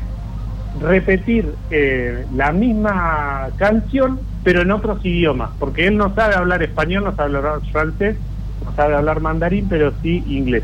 repetir 0.81 1.53
eh, 1.71 2.25
la 2.35 2.51
misma 2.51 3.47
canción, 3.57 4.19
pero 4.43 4.61
en 4.61 4.71
otros 4.71 5.03
idiomas, 5.05 5.51
porque 5.59 5.87
él 5.87 5.97
no 5.97 6.13
sabe 6.13 6.35
hablar 6.35 6.63
español, 6.63 7.05
no 7.05 7.15
sabe 7.15 7.37
hablar 7.37 7.61
francés, 7.71 8.17
no 8.65 8.75
sabe 8.75 8.95
hablar 8.95 9.21
mandarín, 9.21 9.67
pero 9.69 9.93
sí 10.01 10.23
inglés. 10.27 10.63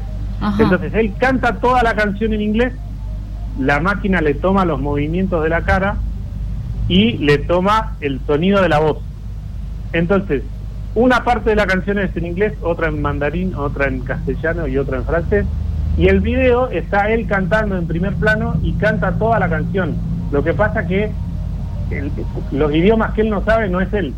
Entonces 0.60 0.93
él 0.95 1.13
canta 1.17 1.58
toda 1.58 1.84
la 1.84 1.93
canción 1.93 2.34
en 2.34 2.41
inglés, 2.41 2.74
la 3.60 3.80
máquina 3.80 4.21
le 4.21 4.34
toma 4.34 4.65
los 4.65 4.82
movimientos 4.82 5.43
de 5.43 5.50
la 5.50 5.62
cara 5.62 5.97
y 6.88 7.17
le 7.19 7.38
toma 7.38 7.95
el 8.02 8.19
sonido 8.26 8.62
de 8.62 8.69
la 8.69 8.80
voz. 8.80 8.97
Entonces, 9.93 10.43
una 10.95 11.23
parte 11.23 11.51
de 11.51 11.56
la 11.56 11.67
canción 11.67 11.99
es 11.99 12.15
en 12.15 12.25
inglés, 12.25 12.54
otra 12.62 12.88
en 12.88 13.01
mandarín, 13.01 13.56
otra 13.56 13.88
en 13.88 14.01
castellano 14.01 14.67
y 14.67 14.77
otra 14.77 14.97
en 14.97 15.06
francés. 15.06 15.45
Y 15.97 16.08
el 16.08 16.21
video 16.21 16.69
está 16.69 17.12
él 17.12 17.27
cantando 17.27 17.77
en 17.77 17.88
primer 17.88 18.13
plano 18.15 18.56
y 18.62 18.73
canta 18.73 19.12
toda 19.13 19.39
la 19.39 19.49
canción. 19.49 19.95
Lo 20.32 20.43
que 20.43 20.54
pasa 20.54 20.88
que 20.88 21.12
los 22.51 22.73
idiomas 22.73 23.13
que 23.13 23.21
él 23.21 23.30
no 23.30 23.43
sabe 23.43 23.69
no 23.69 23.82
es 23.82 23.91
él 23.93 24.13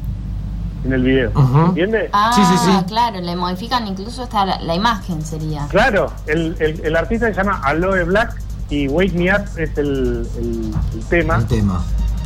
en 0.85 0.93
el 0.93 1.03
video. 1.03 1.31
¿Entiendes? 1.67 2.09
Ah, 2.13 2.31
sí, 2.35 2.41
sí, 2.43 2.57
sí. 2.57 2.85
claro, 2.87 3.21
le 3.21 3.35
modifican 3.35 3.87
incluso 3.87 4.23
hasta 4.23 4.45
la, 4.45 4.75
imagen 4.75 5.21
sería. 5.23 5.67
Claro, 5.69 6.11
el, 6.27 6.55
el, 6.59 6.95
artista 6.95 7.27
se 7.27 7.33
llama 7.33 7.61
Aloe 7.63 8.03
Black 8.03 8.35
y 8.69 8.87
Wake 8.87 9.13
Me 9.13 9.33
Up 9.33 9.45
es 9.57 9.77
el, 9.77 10.27
el 10.37 11.03
tema. 11.09 11.37
El 11.37 11.47
tema. 11.47 11.83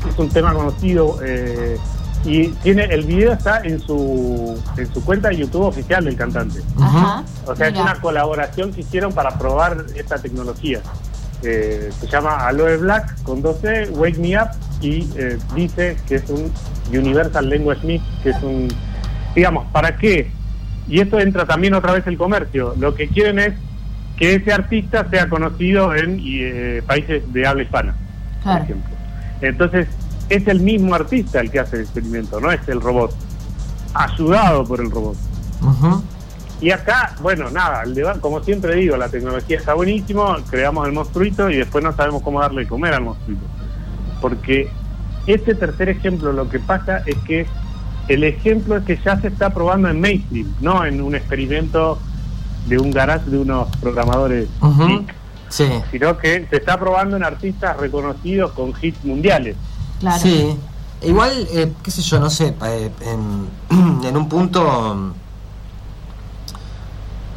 Es 0.09 0.17
un 0.17 0.29
tema 0.29 0.53
conocido. 0.53 1.19
Eh, 1.23 1.77
y 2.27 2.49
tiene 2.61 2.83
el 2.83 3.05
video 3.05 3.31
está 3.31 3.61
en 3.63 3.79
su 3.79 4.61
en 4.75 4.93
su 4.93 5.03
cuenta 5.03 5.29
de 5.29 5.37
YouTube 5.37 5.63
oficial 5.63 6.03
del 6.03 6.17
cantante. 6.17 6.59
o 7.45 7.55
sea, 7.55 7.67
es 7.69 7.79
una 7.79 7.95
colaboración 7.95 8.73
que 8.73 8.81
hicieron 8.81 9.13
para 9.13 9.37
probar 9.37 9.85
esta 9.95 10.17
tecnología. 10.17 10.81
Eh, 11.41 11.89
se 11.99 12.07
llama 12.07 12.47
Aloe 12.47 12.77
Black 12.77 13.23
con 13.23 13.41
12, 13.41 13.91
Wake 13.91 14.17
Me 14.19 14.37
Up 14.41 14.49
y 14.81 15.07
eh, 15.15 15.37
dice 15.55 15.95
que 16.07 16.15
es 16.15 16.29
un 16.29 16.51
Universal 16.91 17.49
Language 17.49 17.87
Mix, 17.87 18.03
que 18.23 18.31
es 18.31 18.43
un 18.43 18.67
digamos, 19.33 19.67
¿para 19.71 19.95
qué? 19.95 20.31
Y 20.89 20.99
esto 20.99 21.19
entra 21.19 21.45
también 21.45 21.75
otra 21.75 21.93
vez 21.93 22.05
el 22.07 22.17
comercio. 22.17 22.73
Lo 22.77 22.95
que 22.95 23.07
quieren 23.07 23.39
es 23.39 23.53
que 24.17 24.35
ese 24.35 24.51
artista 24.51 25.07
sea 25.09 25.29
conocido 25.29 25.95
en 25.95 26.19
eh, 26.23 26.81
países 26.85 27.31
de 27.31 27.47
habla 27.47 27.63
hispana, 27.63 27.95
por 28.43 28.61
ejemplo. 28.61 28.95
Entonces, 29.41 29.87
es 30.29 30.47
el 30.47 30.61
mismo 30.61 30.93
artista 30.95 31.39
el 31.39 31.51
que 31.51 31.59
hace 31.59 31.77
el 31.77 31.81
experimento, 31.83 32.39
no 32.39 32.51
es 32.51 32.67
el 32.67 32.81
robot, 32.81 33.13
ayudado 33.93 34.65
por 34.65 34.81
el 34.81 34.91
robot. 34.91 35.15
Y 36.59 36.71
acá, 36.71 37.15
bueno, 37.21 37.51
nada, 37.51 37.83
como 38.19 38.43
siempre 38.43 38.75
digo, 38.75 38.97
la 38.97 39.09
tecnología 39.09 39.57
está 39.57 39.75
buenísimo, 39.75 40.35
creamos 40.49 40.87
el 40.87 40.93
monstruito 40.93 41.49
y 41.49 41.57
después 41.57 41.83
no 41.83 41.95
sabemos 41.95 42.23
cómo 42.23 42.41
darle 42.41 42.61
de 42.61 42.67
comer 42.67 42.93
al 42.93 43.03
monstruito. 43.03 43.45
Porque 44.21 44.69
este 45.27 45.53
tercer 45.53 45.89
ejemplo 45.89 46.33
lo 46.33 46.49
que 46.49 46.59
pasa 46.59 47.03
es 47.05 47.15
que 47.19 47.45
el 48.07 48.23
ejemplo 48.23 48.77
es 48.77 48.85
que 48.85 48.97
ya 49.03 49.19
se 49.19 49.27
está 49.27 49.51
probando 49.51 49.89
en 49.89 49.99
mainstream, 49.99 50.47
no 50.61 50.83
en 50.85 51.01
un 51.01 51.13
experimento 51.13 51.99
de 52.67 52.79
un 52.79 52.91
garage 52.91 53.29
de 53.29 53.37
unos 53.37 53.67
programadores 53.77 54.47
sino 55.91 56.17
que 56.17 56.45
se 56.49 56.57
está 56.57 56.77
probando 56.77 57.15
en 57.15 57.23
artistas 57.23 57.77
reconocidos 57.77 58.51
con 58.51 58.73
hits 58.81 59.03
mundiales. 59.03 59.55
Sí, 60.19 60.57
igual, 61.01 61.47
eh, 61.51 61.73
qué 61.83 61.91
sé 61.91 62.01
yo, 62.01 62.19
no 62.19 62.29
sé, 62.29 62.55
eh, 62.65 62.91
en, 63.71 64.17
un 64.17 64.29
punto 64.29 65.13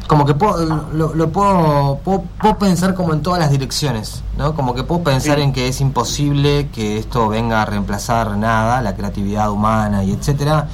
como 0.07 0.25
que 0.25 0.33
puedo, 0.33 0.65
lo, 0.91 1.31
puedo, 1.31 1.99
puedo, 2.03 2.57
pensar 2.59 2.95
como 2.95 3.13
en 3.13 3.21
todas 3.21 3.39
las 3.39 3.49
direcciones, 3.49 4.23
¿no? 4.37 4.53
Como 4.55 4.75
que 4.75 4.83
puedo 4.83 5.03
pensar 5.03 5.39
en 5.39 5.53
que 5.53 5.69
es 5.69 5.79
imposible 5.79 6.67
que 6.67 6.97
esto 6.97 7.29
venga 7.29 7.61
a 7.61 7.65
reemplazar 7.65 8.35
nada, 8.35 8.81
la 8.81 8.93
creatividad 8.93 9.49
humana 9.49 10.03
y 10.03 10.11
etcétera. 10.11 10.67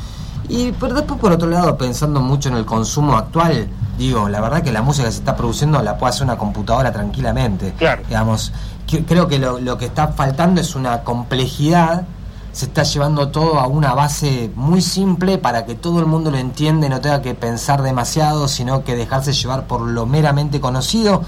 Y 0.50 0.72
pero 0.72 0.96
después 0.96 1.20
por 1.20 1.32
otro 1.32 1.48
lado, 1.50 1.78
pensando 1.78 2.20
mucho 2.20 2.50
en 2.50 2.56
el 2.56 2.66
consumo 2.66 3.16
actual, 3.16 3.68
digo, 4.00 4.28
la 4.28 4.42
verdad 4.42 4.64
que 4.64 4.72
la 4.72 4.82
música 4.82 5.06
que 5.06 5.12
se 5.12 5.20
está 5.20 5.36
produciendo 5.36 5.84
la 5.84 6.00
puede 6.00 6.12
hacer 6.12 6.24
una 6.24 6.38
computadora 6.38 6.92
tranquilamente. 6.92 7.76
Claro. 7.78 8.02
Digamos, 8.08 8.52
creo 8.88 9.28
que 9.28 9.40
lo, 9.40 9.78
que 9.78 9.86
está 9.86 10.10
faltando 10.10 10.62
es 10.62 10.76
una 10.76 11.04
complejidad 11.04 12.06
se 12.58 12.66
está 12.66 12.82
llevando 12.82 13.30
todo 13.30 13.60
a 13.60 13.68
una 13.68 13.94
base 13.94 14.50
muy 14.56 14.82
simple 14.82 15.38
para 15.38 15.64
que 15.66 15.76
todo 15.76 16.00
el 16.00 16.08
mundo 16.08 16.32
lo 16.32 16.40
entienda 16.40 16.88
y 16.88 16.90
no 16.90 17.00
tenga 17.02 17.22
que 17.22 17.36
pensar 17.36 17.84
demasiado, 17.84 18.48
sino 18.48 18.84
que 18.84 18.96
dejarse 18.96 19.32
llevar 19.32 19.68
por 19.68 19.82
lo 19.82 20.08
meramente 20.08 20.60
conocido, 20.60 21.22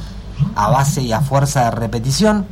a 0.55 0.69
base 0.71 1.03
y 1.03 1.11
a 1.11 1.21
fuerza 1.21 1.65
de 1.65 1.71
repetición, 1.71 2.47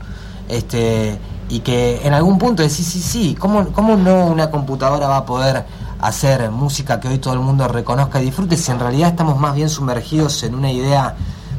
este, 0.48 1.18
y 1.50 1.62
que 1.62 2.06
en 2.06 2.14
algún 2.14 2.38
punto 2.38 2.62
decís, 2.62 2.86
sí, 2.86 3.00
sí, 3.00 3.02
sí, 3.02 3.36
¿cómo, 3.36 3.70
¿cómo 3.70 3.96
no 3.96 4.28
una 4.28 4.52
computadora 4.52 5.08
va 5.08 5.18
a 5.18 5.26
poder 5.26 5.66
hacer 6.00 6.52
música 6.52 7.00
que 7.00 7.08
hoy 7.08 7.18
todo 7.18 7.34
el 7.34 7.40
mundo 7.40 7.68
reconozca 7.68 8.22
y 8.22 8.26
disfrute 8.26 8.58
si 8.58 8.72
en 8.72 8.80
realidad 8.80 9.10
estamos 9.10 9.40
más 9.40 9.56
bien 9.56 9.70
sumergidos 9.70 10.44
en 10.44 10.54
una 10.54 10.72
idea 10.72 11.16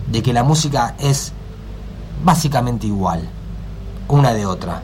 de 0.06 0.22
que 0.22 0.32
la 0.32 0.44
música 0.44 0.94
es 1.00 1.32
básicamente 2.24 2.86
igual, 2.86 3.28
una 4.08 4.32
de 4.34 4.46
otra. 4.46 4.82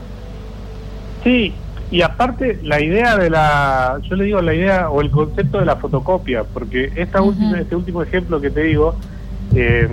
Sí, 1.22 1.54
y 1.90 2.02
aparte 2.02 2.60
la 2.62 2.80
idea 2.80 3.16
de 3.16 3.30
la, 3.30 3.98
yo 4.02 4.16
le 4.16 4.24
digo 4.24 4.42
la 4.42 4.54
idea 4.54 4.90
o 4.90 5.00
el 5.00 5.10
concepto 5.10 5.58
de 5.58 5.64
la 5.64 5.76
fotocopia, 5.76 6.44
porque 6.44 6.92
esta 6.96 7.22
última, 7.22 7.60
este 7.60 7.76
último 7.76 8.02
ejemplo 8.02 8.40
que 8.40 8.50
te 8.50 8.64
digo, 8.64 8.96
eh, 9.54 9.88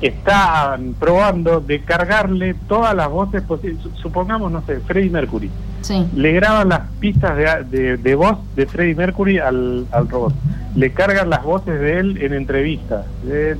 están 0.00 0.94
probando 0.98 1.60
de 1.60 1.80
cargarle 1.80 2.54
todas 2.68 2.94
las 2.94 3.10
voces 3.10 3.42
posibles. 3.42 3.80
Supongamos, 4.00 4.50
no 4.52 4.62
sé, 4.64 4.80
Freddie 4.80 5.10
Mercury. 5.10 5.50
Le 6.14 6.32
graban 6.32 6.68
las 6.68 6.82
pistas 7.00 7.36
de, 7.70 7.96
de, 7.96 8.14
voz 8.14 8.38
de 8.54 8.66
Freddie 8.66 8.94
Mercury 8.94 9.38
al, 9.38 9.86
al, 9.90 10.08
robot. 10.08 10.34
Le 10.74 10.92
cargan 10.92 11.30
las 11.30 11.42
voces 11.42 11.80
de 11.80 11.98
él 11.98 12.18
en 12.22 12.34
entrevistas. 12.34 13.06
De, 13.22 13.56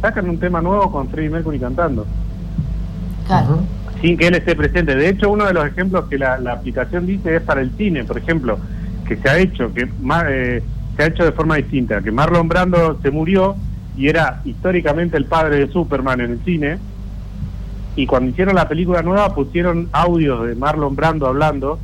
Sacan 0.00 0.28
un 0.28 0.38
tema 0.38 0.60
nuevo 0.60 0.90
con 0.90 1.08
Freddie 1.08 1.30
Mercury 1.30 1.58
cantando. 1.58 2.06
Sin 4.00 4.16
que 4.16 4.26
él 4.26 4.34
esté 4.34 4.56
presente. 4.56 4.96
De 4.96 5.08
hecho, 5.08 5.30
uno 5.30 5.46
de 5.46 5.54
los 5.54 5.66
ejemplos 5.66 6.06
que 6.08 6.18
la, 6.18 6.34
aplicación 6.34 7.06
dice 7.06 7.36
es 7.36 7.42
para 7.42 7.60
el 7.60 7.70
cine, 7.76 8.04
por 8.04 8.18
ejemplo, 8.18 8.58
que 9.06 9.16
se 9.16 9.28
ha 9.28 9.38
hecho, 9.38 9.72
que 9.72 9.88
eh, 10.28 10.62
se 10.96 11.02
ha 11.02 11.06
hecho 11.06 11.24
de 11.24 11.32
forma 11.32 11.56
distinta. 11.56 12.00
Que 12.00 12.10
Marlon 12.10 12.48
Brando 12.48 12.98
se 13.00 13.10
murió 13.10 13.56
y 13.96 14.08
era 14.08 14.40
históricamente 14.44 15.16
el 15.16 15.26
padre 15.26 15.58
de 15.58 15.68
Superman 15.68 16.20
en 16.20 16.32
el 16.32 16.44
cine. 16.44 16.78
Y 17.94 18.06
cuando 18.06 18.30
hicieron 18.30 18.54
la 18.54 18.68
película 18.68 19.02
nueva 19.02 19.34
pusieron 19.34 19.88
audios 19.92 20.46
de 20.46 20.54
Marlon 20.54 20.96
Brando 20.96 21.26
hablando, 21.26 21.78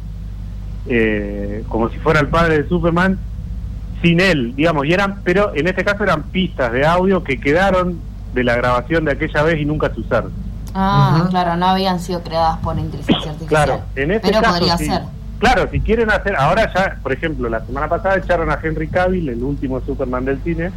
eh, 0.87 1.63
como 1.69 1.91
si 1.91 1.99
fuera 1.99 2.21
el 2.21 2.29
padre 2.29 2.63
de 2.63 2.69
Superman, 2.69 3.19
sin 4.03 4.21
él, 4.21 4.55
digamos, 4.57 4.87
y 4.87 4.93
eran, 4.93 5.21
pero 5.25 5.55
en 5.55 5.67
este 5.67 5.85
caso 5.85 6.05
eran 6.05 6.25
pistas 6.25 6.73
de 6.73 6.87
audio 6.87 7.25
que 7.25 7.39
quedaron 7.39 7.99
de 8.35 8.45
la 8.45 8.57
grabación 8.57 9.05
de 9.05 9.13
aquella 9.13 9.43
vez 9.43 9.61
y 9.61 9.65
nunca 9.65 9.93
se 9.93 10.01
usaron. 10.01 10.48
Ah, 10.81 11.27
claro, 11.29 11.57
no 11.57 11.67
habían 11.67 11.99
sido 11.99 12.23
creadas 12.23 12.59
por 12.59 12.79
inteligencia 12.79 13.31
artificial. 13.33 13.49
Claro, 13.49 13.83
en 13.97 14.13
este 14.13 14.31
pero 14.31 14.43
podría 14.43 14.79
ser. 14.79 15.03
Claro, 15.41 15.69
si 15.71 15.81
quieren 15.81 16.11
hacer, 16.11 16.37
ahora 16.37 16.73
ya, 16.73 16.99
por 17.03 17.13
ejemplo, 17.13 17.49
la 17.49 17.65
semana 17.65 17.89
pasada 17.89 18.17
echaron 18.17 18.51
a 18.51 18.59
Henry 18.63 18.89
Cavill, 18.89 19.29
el 19.29 19.43
último 19.43 19.81
Superman 19.81 20.25
del 20.25 20.41
cine, 20.43 20.71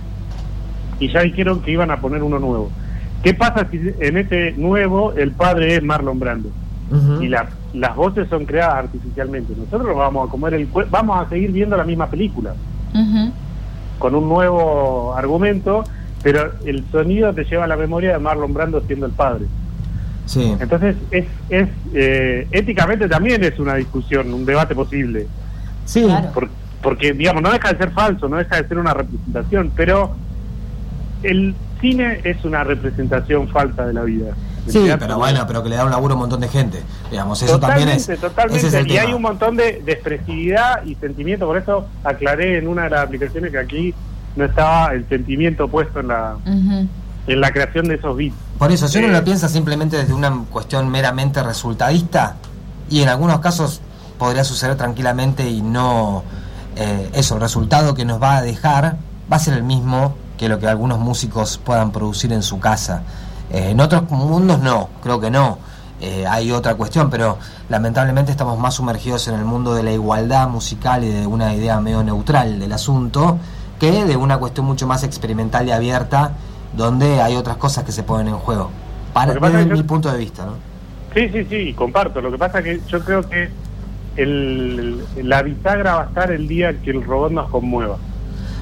y 0.99 1.11
ya 1.11 1.21
dijeron 1.21 1.61
que 1.61 1.71
iban 1.71 1.91
a 1.91 1.97
poner 1.97 2.23
uno 2.23 2.39
nuevo. 2.39 2.71
¿Qué 3.23 3.33
pasa 3.35 3.67
si 3.69 3.79
en 3.99 4.17
este 4.17 4.53
nuevo 4.53 5.13
el 5.13 5.31
padre 5.31 5.75
es 5.75 5.83
Marlon 5.83 6.19
Brando? 6.19 6.49
Y 7.21 7.27
las 7.27 7.95
voces 7.95 8.27
son 8.27 8.45
creadas 8.45 8.75
artificialmente. 8.85 9.53
Nosotros 9.55 9.95
vamos 9.95 10.27
a 10.27 10.31
comer 10.31 10.55
el 10.55 10.67
vamos 10.89 11.25
a 11.25 11.29
seguir 11.29 11.51
viendo 11.51 11.77
la 11.77 11.85
misma 11.85 12.07
película. 12.07 12.53
Con 13.97 14.15
un 14.15 14.27
nuevo 14.27 15.15
argumento, 15.15 15.83
pero 16.21 16.51
el 16.65 16.83
sonido 16.91 17.33
te 17.33 17.45
lleva 17.45 17.63
a 17.63 17.67
la 17.67 17.77
memoria 17.77 18.13
de 18.13 18.19
Marlon 18.19 18.53
Brando 18.53 18.81
siendo 18.81 19.05
el 19.05 19.11
padre. 19.13 19.45
Sí. 20.25 20.55
Entonces, 20.59 20.95
es, 21.11 21.25
es 21.49 21.67
eh, 21.93 22.47
éticamente 22.51 23.07
también 23.07 23.43
es 23.43 23.59
una 23.59 23.75
discusión, 23.75 24.33
un 24.33 24.45
debate 24.45 24.75
posible. 24.75 25.27
Sí. 25.85 26.07
porque, 26.81 27.13
digamos, 27.13 27.41
no 27.41 27.51
deja 27.51 27.73
de 27.73 27.77
ser 27.77 27.91
falso, 27.91 28.29
no 28.29 28.37
deja 28.37 28.61
de 28.61 28.67
ser 28.67 28.77
una 28.77 28.93
representación, 28.93 29.71
pero 29.75 30.15
el 31.23 31.53
cine 31.81 32.21
es 32.23 32.43
una 32.45 32.63
representación 32.63 33.47
falsa 33.49 33.85
de 33.85 33.93
la 33.93 34.03
vida. 34.03 34.33
Sí, 34.67 34.89
pero 34.99 35.17
bueno, 35.17 35.45
pero 35.47 35.63
que 35.63 35.69
le 35.69 35.75
da 35.75 35.85
un 35.85 35.91
laburo 35.91 36.13
a 36.13 36.15
un 36.15 36.21
montón 36.21 36.39
de 36.39 36.47
gente. 36.47 36.81
Digamos, 37.09 37.41
eso 37.41 37.59
también 37.59 37.89
es. 37.89 38.07
Totalmente, 38.19 38.83
y 38.87 38.97
hay 38.97 39.13
un 39.13 39.21
montón 39.21 39.55
de, 39.57 39.83
expresividad 39.87 40.83
y 40.85 40.95
sentimiento. 40.95 41.47
Por 41.47 41.57
eso 41.57 41.87
aclaré 42.03 42.57
en 42.57 42.67
una 42.67 42.83
de 42.83 42.91
las 42.91 43.05
aplicaciones 43.05 43.51
que 43.51 43.57
aquí 43.57 43.93
no 44.35 44.45
estaba 44.45 44.93
el 44.93 45.07
sentimiento 45.09 45.67
puesto 45.67 45.99
en 45.99 46.07
la, 46.07 46.35
en 47.27 47.41
la 47.41 47.51
creación 47.51 47.87
de 47.87 47.95
esos 47.95 48.15
bits. 48.15 48.35
Por 48.57 48.71
eso, 48.71 48.87
si 48.87 48.99
uno 48.99 49.07
eh, 49.07 49.11
lo 49.11 49.23
piensa 49.23 49.49
simplemente 49.49 49.97
desde 49.97 50.13
una 50.13 50.45
cuestión 50.49 50.89
meramente 50.89 51.41
resultadista, 51.43 52.35
y 52.91 53.01
en 53.01 53.09
algunos 53.09 53.39
casos 53.39 53.81
podría 54.19 54.43
suceder 54.43 54.75
tranquilamente 54.75 55.49
y 55.49 55.61
no. 55.61 56.23
Eh, 56.75 57.09
eso, 57.13 57.35
el 57.35 57.41
resultado 57.41 57.95
que 57.95 58.05
nos 58.05 58.21
va 58.21 58.37
a 58.37 58.41
dejar 58.41 58.97
va 59.31 59.37
a 59.37 59.39
ser 59.39 59.55
el 59.55 59.63
mismo 59.63 60.15
que 60.37 60.49
lo 60.49 60.59
que 60.59 60.67
algunos 60.67 60.99
músicos 60.99 61.57
puedan 61.57 61.91
producir 61.91 62.33
en 62.33 62.43
su 62.43 62.59
casa. 62.59 63.03
Eh, 63.49 63.69
en 63.71 63.79
otros 63.79 64.09
mundos 64.11 64.59
no, 64.59 64.89
creo 65.01 65.19
que 65.19 65.31
no. 65.31 65.57
Eh, 66.01 66.25
hay 66.27 66.51
otra 66.51 66.75
cuestión, 66.75 67.09
pero 67.09 67.37
lamentablemente 67.69 68.31
estamos 68.31 68.59
más 68.59 68.73
sumergidos 68.73 69.27
en 69.27 69.35
el 69.35 69.45
mundo 69.45 69.73
de 69.73 69.83
la 69.83 69.91
igualdad 69.91 70.47
musical 70.49 71.03
y 71.03 71.09
de 71.09 71.27
una 71.27 71.53
idea 71.53 71.79
medio 71.79 72.03
neutral 72.03 72.59
del 72.59 72.73
asunto 72.73 73.37
que 73.79 74.05
de 74.05 74.15
una 74.15 74.37
cuestión 74.37 74.65
mucho 74.65 74.87
más 74.87 75.03
experimental 75.03 75.67
y 75.67 75.71
abierta 75.71 76.31
donde 76.75 77.21
hay 77.21 77.35
otras 77.35 77.57
cosas 77.57 77.83
que 77.83 77.91
se 77.91 78.03
ponen 78.03 78.27
en 78.27 78.37
juego. 78.37 78.71
Para 79.13 79.33
desde 79.33 79.65
mi 79.65 79.83
punto 79.83 80.11
de 80.11 80.17
vista, 80.17 80.45
¿no? 80.45 80.53
Sí, 81.13 81.29
sí, 81.29 81.45
sí, 81.49 81.73
comparto. 81.73 82.21
Lo 82.21 82.31
que 82.31 82.37
pasa 82.37 82.59
es 82.59 82.63
que 82.63 82.81
yo 82.87 83.03
creo 83.03 83.27
que 83.27 83.49
el, 84.15 85.03
la 85.23 85.41
bisagra 85.41 85.95
va 85.95 86.01
a 86.03 86.05
estar 86.05 86.31
el 86.31 86.47
día 86.47 86.73
que 86.81 86.91
el 86.91 87.03
robot 87.03 87.31
nos 87.31 87.49
conmueva. 87.49 87.97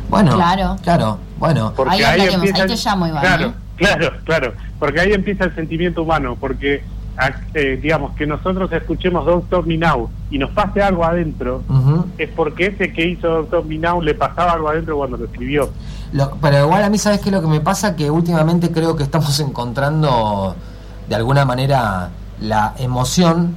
Bueno, 0.09 0.35
claro, 0.35 0.75
claro, 0.81 1.19
bueno. 1.37 1.73
Porque 1.75 2.03
ahí, 2.03 2.21
empieza, 2.33 2.65
te 2.65 2.75
llamo, 2.75 3.07
Iván. 3.07 3.21
Claro, 3.21 3.47
¿eh? 3.47 3.53
claro, 3.77 4.11
claro, 4.23 4.53
porque 4.79 4.99
ahí 4.99 5.13
empieza 5.13 5.43
el 5.45 5.53
sentimiento 5.53 6.01
humano, 6.01 6.35
porque 6.39 6.83
eh, 7.53 7.79
digamos 7.81 8.15
que 8.15 8.25
nosotros 8.25 8.71
escuchemos 8.71 9.25
Doctor 9.25 9.65
Minau 9.65 10.09
y 10.31 10.37
nos 10.37 10.51
pase 10.51 10.81
algo 10.81 11.03
adentro, 11.03 11.63
es 12.17 12.29
porque 12.29 12.67
ese 12.67 12.93
que 12.93 13.07
hizo 13.07 13.27
Doctor 13.27 13.65
Minau 13.65 14.01
le 14.01 14.13
pasaba 14.13 14.53
algo 14.53 14.69
adentro 14.69 14.97
cuando 14.97 15.17
lo 15.17 15.25
escribió. 15.25 15.69
pero 16.41 16.65
igual 16.65 16.83
a 16.83 16.89
mí, 16.89 16.97
¿sabes 16.97 17.19
qué 17.19 17.31
lo 17.31 17.41
que 17.41 17.47
me 17.47 17.59
pasa? 17.59 17.95
Que 17.95 18.09
últimamente 18.09 18.71
creo 18.71 18.95
que 18.95 19.03
estamos 19.03 19.39
encontrando 19.41 20.55
de 21.07 21.15
alguna 21.15 21.43
manera 21.43 22.09
la 22.39 22.73
emoción 22.77 23.55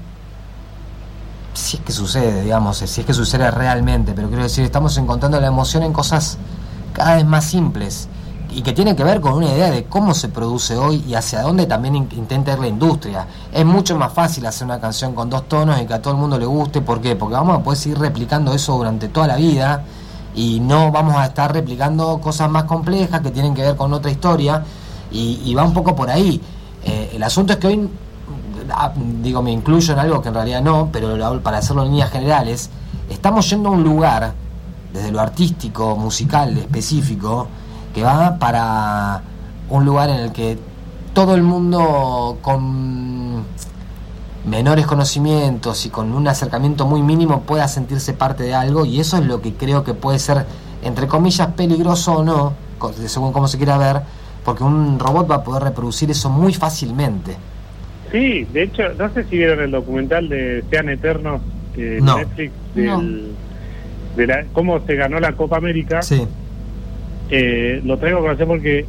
si 1.54 1.76
es 1.76 1.82
que 1.82 1.92
sucede, 1.92 2.42
digamos, 2.42 2.78
si 2.78 3.00
es 3.00 3.06
que 3.06 3.12
sucede 3.12 3.50
realmente, 3.50 4.12
pero 4.14 4.28
quiero 4.28 4.42
decir, 4.42 4.64
estamos 4.64 4.96
encontrando 4.96 5.38
la 5.40 5.48
emoción 5.48 5.82
en 5.82 5.92
cosas 5.92 6.38
cada 6.94 7.16
vez 7.16 7.26
más 7.26 7.44
simples 7.44 8.08
y 8.54 8.62
que 8.62 8.72
tienen 8.72 8.96
que 8.96 9.04
ver 9.04 9.20
con 9.20 9.34
una 9.34 9.46
idea 9.46 9.70
de 9.70 9.84
cómo 9.84 10.14
se 10.14 10.28
produce 10.28 10.76
hoy 10.76 11.04
y 11.06 11.14
hacia 11.14 11.42
dónde 11.42 11.66
también 11.66 11.96
intenta 11.96 12.52
ir 12.52 12.58
la 12.58 12.68
industria. 12.68 13.26
Es 13.52 13.64
mucho 13.64 13.96
más 13.96 14.12
fácil 14.12 14.46
hacer 14.46 14.66
una 14.66 14.80
canción 14.80 15.14
con 15.14 15.30
dos 15.30 15.48
tonos 15.48 15.80
y 15.80 15.86
que 15.86 15.94
a 15.94 16.02
todo 16.02 16.14
el 16.14 16.20
mundo 16.20 16.38
le 16.38 16.46
guste, 16.46 16.80
¿por 16.80 17.00
qué? 17.00 17.16
Porque 17.16 17.34
vamos 17.34 17.58
a 17.58 17.62
poder 17.62 17.78
seguir 17.78 17.98
replicando 17.98 18.52
eso 18.52 18.76
durante 18.76 19.08
toda 19.08 19.26
la 19.26 19.36
vida 19.36 19.84
y 20.34 20.60
no 20.60 20.90
vamos 20.90 21.16
a 21.16 21.26
estar 21.26 21.52
replicando 21.52 22.18
cosas 22.20 22.50
más 22.50 22.64
complejas 22.64 23.20
que 23.20 23.30
tienen 23.30 23.54
que 23.54 23.62
ver 23.62 23.76
con 23.76 23.92
otra 23.92 24.10
historia 24.10 24.64
y, 25.10 25.54
va 25.54 25.64
un 25.64 25.74
poco 25.74 25.94
por 25.94 26.08
ahí. 26.10 26.40
Eh, 26.84 27.12
el 27.14 27.22
asunto 27.22 27.52
es 27.52 27.58
que 27.58 27.66
hoy 27.66 27.88
Ah, 28.70 28.92
digo, 28.96 29.42
me 29.42 29.52
incluyo 29.52 29.92
en 29.92 29.98
algo 29.98 30.22
que 30.22 30.28
en 30.28 30.34
realidad 30.34 30.62
no, 30.62 30.88
pero 30.92 31.42
para 31.42 31.58
hacerlo 31.58 31.82
en 31.82 31.90
líneas 31.90 32.10
generales, 32.10 32.70
estamos 33.10 33.48
yendo 33.50 33.68
a 33.68 33.72
un 33.72 33.82
lugar, 33.82 34.32
desde 34.92 35.10
lo 35.10 35.20
artístico, 35.20 35.96
musical, 35.96 36.56
específico, 36.56 37.48
que 37.92 38.02
va 38.02 38.38
para 38.38 39.22
un 39.68 39.84
lugar 39.84 40.10
en 40.10 40.16
el 40.16 40.32
que 40.32 40.58
todo 41.14 41.34
el 41.34 41.42
mundo 41.42 42.38
con 42.42 43.44
menores 44.46 44.86
conocimientos 44.86 45.86
y 45.86 45.90
con 45.90 46.12
un 46.12 46.26
acercamiento 46.26 46.86
muy 46.86 47.02
mínimo 47.02 47.42
pueda 47.42 47.68
sentirse 47.68 48.12
parte 48.12 48.42
de 48.44 48.54
algo 48.54 48.84
y 48.84 49.00
eso 49.00 49.16
es 49.18 49.26
lo 49.26 49.40
que 49.40 49.52
creo 49.52 49.84
que 49.84 49.94
puede 49.94 50.18
ser, 50.18 50.44
entre 50.82 51.06
comillas, 51.06 51.48
peligroso 51.48 52.14
o 52.18 52.24
no, 52.24 52.54
según 53.06 53.32
cómo 53.32 53.46
se 53.46 53.56
quiera 53.56 53.78
ver, 53.78 54.00
porque 54.44 54.64
un 54.64 54.98
robot 54.98 55.30
va 55.30 55.36
a 55.36 55.44
poder 55.44 55.62
reproducir 55.62 56.10
eso 56.10 56.28
muy 56.28 56.52
fácilmente. 56.52 57.36
Sí, 58.10 58.44
de 58.52 58.64
hecho, 58.64 58.82
no 58.98 59.12
sé 59.12 59.24
si 59.24 59.38
vieron 59.38 59.60
el 59.60 59.70
documental 59.70 60.28
de 60.28 60.64
Sean 60.68 60.88
Eternos 60.88 61.40
de 61.76 62.00
Netflix, 62.00 62.52
de 62.74 64.26
la, 64.26 64.44
cómo 64.52 64.84
se 64.84 64.96
ganó 64.96 65.20
la 65.20 65.32
Copa 65.32 65.56
América. 65.56 66.02
Sí. 66.02 66.26
Eh, 67.34 67.80
lo 67.84 67.96
traigo 67.96 68.18
a 68.18 68.20
conocer 68.20 68.46
porque 68.46 68.84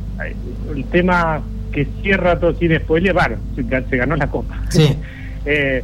el 0.75 0.83
tema 0.85 1.41
que 1.71 1.87
cierra 2.01 2.37
todo 2.39 2.53
sin 2.55 2.77
spoiler, 2.77 3.13
bueno, 3.13 3.37
se, 3.55 3.97
ganó 3.97 4.15
la 4.15 4.27
Copa. 4.27 4.61
Sí. 4.69 4.95
Eh, 5.45 5.83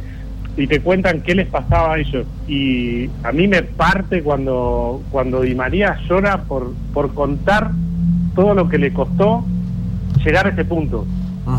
y 0.56 0.66
te 0.66 0.80
cuentan 0.80 1.20
qué 1.20 1.34
les 1.34 1.46
pasaba 1.46 1.92
a 1.92 1.98
ellos. 1.98 2.26
Y 2.48 3.10
a 3.22 3.30
mí 3.30 3.46
me 3.46 3.62
parte 3.62 4.22
cuando, 4.22 5.02
cuando 5.10 5.42
Di 5.42 5.54
María 5.54 5.98
llora 6.08 6.44
por, 6.44 6.72
por 6.94 7.12
contar 7.12 7.70
todo 8.34 8.54
lo 8.54 8.70
que 8.70 8.78
le 8.78 8.90
costó 8.94 9.44
llegar 10.24 10.46
a 10.46 10.48
ese 10.48 10.64
punto 10.64 11.04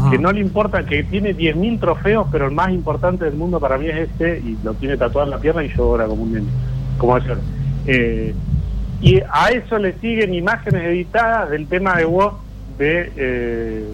que 0.10 0.18
no 0.18 0.32
le 0.32 0.40
importa, 0.40 0.86
que 0.86 1.04
tiene 1.04 1.36
10.000 1.36 1.80
trofeos, 1.80 2.28
pero 2.32 2.48
el 2.48 2.54
más 2.54 2.72
importante 2.72 3.26
del 3.26 3.36
mundo 3.36 3.60
para 3.60 3.78
mí 3.78 3.88
es 3.88 4.10
este, 4.10 4.40
y 4.40 4.58
lo 4.64 4.74
tiene 4.74 4.98
tatuado 4.98 5.28
en 5.28 5.32
la 5.32 5.40
pierna 5.40 5.64
y 5.64 5.70
llora 5.76 6.06
como 6.06 6.24
un 6.24 6.48
como 6.98 7.16
ayer. 7.16 7.38
Eh, 7.88 8.34
y 9.02 9.20
a 9.32 9.50
eso 9.50 9.78
le 9.80 9.94
siguen 10.00 10.34
imágenes 10.34 10.84
editadas 10.84 11.50
del 11.50 11.68
tema 11.68 11.96
de 11.98 12.06
voz 12.06 12.36
de, 12.78 13.12
eh, 13.16 13.86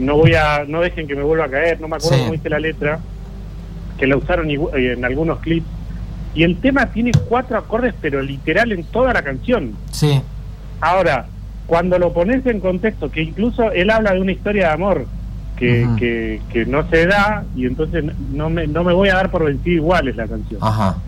no 0.00 0.16
voy 0.16 0.34
a 0.34 0.64
no 0.66 0.80
dejen 0.80 1.06
que 1.06 1.14
me 1.14 1.22
vuelva 1.22 1.46
a 1.46 1.48
caer 1.48 1.80
no 1.80 1.88
me 1.88 1.96
acuerdo 1.96 2.18
cómo 2.18 2.32
dice 2.32 2.50
la 2.50 2.58
letra 2.58 3.00
que 3.98 4.06
la 4.06 4.16
usaron 4.16 4.50
eh, 4.50 4.58
en 4.74 5.04
algunos 5.04 5.38
clips. 5.40 5.66
Y 6.34 6.42
el 6.42 6.58
tema 6.58 6.86
tiene 6.86 7.12
cuatro 7.28 7.56
acordes 7.56 7.94
pero 8.00 8.20
literal 8.20 8.70
en 8.72 8.84
toda 8.84 9.14
la 9.14 9.22
canción. 9.22 9.74
Sí. 9.90 10.20
Ahora 10.80 11.26
cuando 11.66 11.98
lo 11.98 12.12
pones 12.12 12.44
en 12.46 12.60
contexto, 12.60 13.10
que 13.10 13.22
incluso 13.22 13.72
él 13.72 13.90
habla 13.90 14.12
de 14.12 14.20
una 14.20 14.32
historia 14.32 14.68
de 14.68 14.74
amor 14.74 15.06
que, 15.56 15.88
que, 15.98 16.40
que 16.52 16.66
no 16.66 16.88
se 16.90 17.06
da 17.06 17.44
y 17.56 17.64
entonces 17.66 18.04
no 18.32 18.50
me, 18.50 18.66
no 18.66 18.84
me 18.84 18.92
voy 18.92 19.08
a 19.08 19.14
dar 19.14 19.30
por 19.30 19.44
vencido 19.44 19.76
igual 19.76 20.08
es 20.08 20.16
la 20.16 20.28
canción. 20.28 20.60
Ajá. 20.62 20.98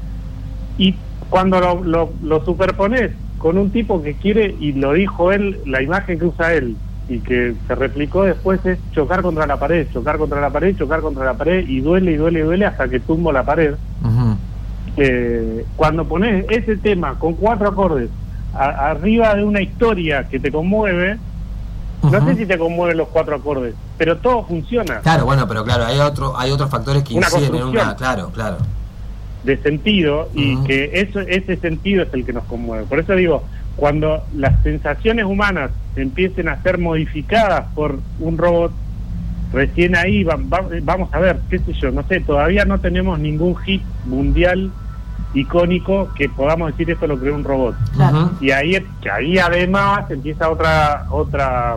Y 0.78 0.94
cuando 1.30 1.60
lo, 1.60 1.82
lo, 1.84 2.10
lo 2.22 2.44
superpones 2.44 3.10
con 3.38 3.56
un 3.58 3.70
tipo 3.70 4.02
que 4.02 4.14
quiere, 4.14 4.56
y 4.58 4.72
lo 4.72 4.92
dijo 4.94 5.30
él, 5.32 5.58
la 5.66 5.82
imagen 5.82 6.18
que 6.18 6.24
usa 6.26 6.54
él 6.54 6.76
y 7.08 7.20
que 7.20 7.54
se 7.66 7.74
replicó 7.74 8.24
después 8.24 8.64
es 8.66 8.78
chocar 8.92 9.22
contra 9.22 9.46
la 9.46 9.58
pared, 9.58 9.86
chocar 9.92 10.18
contra 10.18 10.40
la 10.40 10.50
pared, 10.50 10.76
chocar 10.76 11.00
contra 11.00 11.24
la 11.24 11.34
pared 11.34 11.64
y 11.66 11.80
duele 11.80 12.12
y 12.12 12.16
duele 12.16 12.40
y 12.40 12.42
duele 12.42 12.66
hasta 12.66 12.88
que 12.88 13.00
tumbo 13.00 13.32
la 13.32 13.44
pared. 13.44 13.74
Eh, 14.96 15.64
cuando 15.76 16.04
pones 16.04 16.44
ese 16.50 16.76
tema 16.76 17.14
con 17.18 17.34
cuatro 17.34 17.68
acordes 17.68 18.10
a- 18.54 18.90
arriba 18.90 19.34
de 19.34 19.44
una 19.44 19.62
historia 19.62 20.28
que 20.28 20.40
te 20.40 20.50
conmueve, 20.50 21.16
no 22.02 22.24
sé 22.26 22.34
si 22.36 22.46
te 22.46 22.58
conmueven 22.58 22.96
los 22.96 23.08
cuatro 23.08 23.36
acordes, 23.36 23.74
pero 23.96 24.16
todo 24.18 24.44
funciona 24.44 24.98
Claro, 25.00 25.24
bueno, 25.24 25.46
pero 25.46 25.64
claro, 25.64 25.84
hay 25.84 25.98
otro, 26.00 26.36
hay 26.36 26.50
otros 26.50 26.68
factores 26.70 27.04
que 27.04 27.14
Una 27.14 27.26
inciden 27.26 27.54
en 27.54 27.62
una, 27.64 27.94
claro, 27.96 28.30
claro. 28.34 28.56
De 29.42 29.57
sentido 29.59 30.29
y 30.35 30.57
que 30.64 30.90
eso, 30.94 31.20
ese 31.20 31.57
sentido 31.57 32.03
es 32.03 32.12
el 32.14 32.24
que 32.24 32.33
nos 32.33 32.44
conmueve. 32.44 32.85
Por 32.87 32.98
eso 32.98 33.14
digo, 33.14 33.44
cuando 33.77 34.22
las 34.35 34.61
sensaciones 34.62 35.24
humanas 35.24 35.70
empiecen 35.96 36.48
a 36.48 36.61
ser 36.62 36.79
modificadas 36.79 37.66
por 37.74 37.98
un 38.18 38.37
robot, 38.37 38.72
recién 39.53 39.96
ahí 39.96 40.24
va- 40.24 40.37
va- 40.37 40.68
vamos 40.83 41.09
a 41.12 41.20
ver, 41.20 41.38
qué 41.48 41.59
sé 41.61 41.72
yo, 41.74 41.90
no 41.90 42.03
sé, 42.09 42.20
todavía 42.20 42.64
no 42.64 42.79
tenemos 42.81 43.18
ningún 43.18 43.57
hit 43.57 43.83
mundial 44.07 44.70
icónico 45.35 46.09
que 46.16 46.29
podamos 46.29 46.70
decir 46.72 46.90
esto 46.90 47.07
lo 47.07 47.18
creó 47.18 47.35
un 47.35 47.44
robot. 47.44 47.74
Y 48.40 48.51
ahí, 48.51 48.77
que 49.01 49.11
ahí 49.11 49.38
además 49.38 50.11
empieza 50.11 50.48
otra, 50.51 51.05
otra 51.11 51.77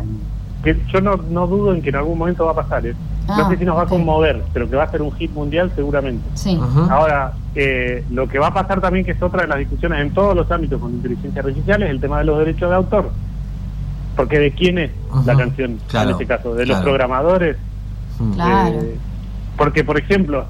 que 0.63 0.75
yo 0.91 1.01
no, 1.01 1.15
no 1.17 1.47
dudo 1.47 1.73
en 1.73 1.81
que 1.81 1.89
en 1.89 1.95
algún 1.97 2.17
momento 2.17 2.45
va 2.45 2.51
a 2.51 2.55
pasar, 2.55 2.85
¿eh? 2.85 2.93
Ah, 3.31 3.37
no 3.43 3.49
sé 3.49 3.57
si 3.57 3.65
nos 3.65 3.77
va 3.77 3.83
a 3.83 3.87
conmover, 3.87 4.43
pero 4.53 4.69
que 4.69 4.75
va 4.75 4.83
a 4.83 4.91
ser 4.91 5.01
un 5.01 5.11
hit 5.13 5.31
mundial 5.31 5.71
seguramente. 5.75 6.23
Sí. 6.33 6.59
Ahora, 6.89 7.33
eh, 7.55 8.03
lo 8.09 8.27
que 8.27 8.39
va 8.39 8.47
a 8.47 8.53
pasar 8.53 8.81
también, 8.81 9.05
que 9.05 9.11
es 9.11 9.21
otra 9.21 9.43
de 9.43 9.47
las 9.47 9.59
discusiones 9.59 10.01
en 10.01 10.13
todos 10.13 10.35
los 10.35 10.51
ámbitos 10.51 10.81
con 10.81 10.91
inteligencia 10.91 11.41
artificial, 11.41 11.83
es 11.83 11.89
el 11.89 12.01
tema 12.01 12.19
de 12.19 12.25
los 12.25 12.39
derechos 12.39 12.69
de 12.69 12.75
autor. 12.75 13.11
Porque 14.15 14.39
de 14.39 14.51
quién 14.51 14.77
es 14.77 14.91
la 15.25 15.35
canción 15.35 15.79
Claro, 15.87 16.09
en 16.09 16.15
este 16.15 16.25
caso, 16.25 16.53
de 16.53 16.65
los 16.65 16.79
programadores. 16.81 17.57
Ujú. 18.19 18.33
Claro. 18.33 18.79
Eh, 18.81 18.97
porque, 19.57 19.83
por 19.83 19.97
ejemplo, 19.97 20.45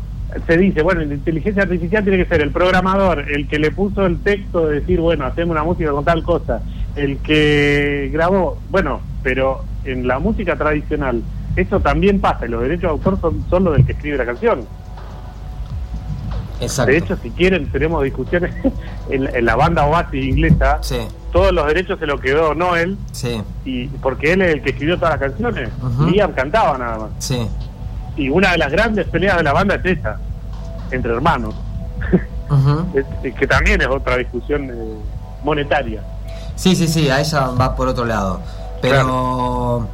se 0.48 0.58
dice, 0.58 0.82
bueno, 0.82 1.02
la 1.02 1.14
inteligencia 1.14 1.64
artificial 1.64 2.04
tiene 2.04 2.18
que 2.18 2.30
ser 2.30 2.42
el 2.42 2.52
programador, 2.52 3.30
el 3.30 3.48
que 3.48 3.60
le 3.60 3.72
puso 3.72 4.06
el 4.06 4.20
texto 4.20 4.68
de 4.68 4.80
decir, 4.80 5.00
bueno, 5.00 5.26
hacemos 5.26 5.52
una 5.52 5.64
música 5.64 5.92
con 5.92 6.06
tal 6.06 6.24
cosa, 6.24 6.62
el 6.96 7.18
que 7.18 8.10
grabó, 8.14 8.58
bueno, 8.70 9.02
pero 9.24 9.64
en 9.84 10.08
la 10.08 10.20
música 10.20 10.56
tradicional 10.56 11.22
eso 11.56 11.80
también 11.80 12.20
pasa, 12.22 12.46
y 12.46 12.50
los 12.50 12.62
derechos 12.62 12.84
de 12.84 12.88
autor 12.90 13.20
son, 13.22 13.46
son 13.50 13.64
los 13.66 13.74
del 13.76 13.86
que 13.86 13.92
escribe 13.94 14.18
la 14.18 14.26
canción. 14.26 14.66
Exacto. 16.60 16.92
De 16.92 16.98
hecho, 16.98 17.18
si 17.22 17.32
quieren, 17.32 17.72
tenemos 17.72 18.04
discusiones 18.04 18.54
en, 19.10 19.24
la- 19.24 19.32
en 19.32 19.46
la 19.46 19.56
banda 19.56 19.86
Oasis 19.86 20.24
inglesa. 20.24 20.78
sí, 20.82 20.98
Todos 21.32 21.52
los 21.52 21.66
derechos 21.66 21.98
se 22.00 22.06
los 22.06 22.22
quedó 22.22 22.54
Noel, 22.54 22.98
sí, 23.12 23.42
y 23.66 23.88
porque 23.88 24.34
él 24.34 24.42
es 24.44 24.54
el 24.54 24.62
que 24.62 24.70
escribió 24.72 24.96
todas 24.98 25.20
las 25.20 25.30
canciones. 25.32 25.70
Ujú. 25.82 26.06
Liam 26.12 26.34
cantaba 26.34 26.78
nada 26.78 26.98
más. 27.00 27.10
sí. 27.20 27.48
Y 28.18 28.28
una 28.30 28.52
de 28.52 28.58
las 28.58 28.70
grandes 28.70 29.08
peleas 29.08 29.38
de 29.38 29.44
la 29.44 29.54
banda 29.54 29.76
es 29.76 29.86
esa, 29.86 30.18
entre 30.92 31.14
hermanos. 31.14 31.56
Es 33.24 33.34
que 33.36 33.48
también 33.48 33.80
es 33.80 33.88
otra 33.88 34.18
discusión 34.18 34.66
eh, 34.70 34.74
monetaria. 35.46 36.04
Sí, 36.58 36.76
sí, 36.76 36.86
sí, 36.90 37.10
a 37.10 37.22
ella 37.22 37.48
va 37.60 37.74
por 37.74 37.88
otro 37.88 38.04
lado. 38.04 38.42
Pero 38.82 39.88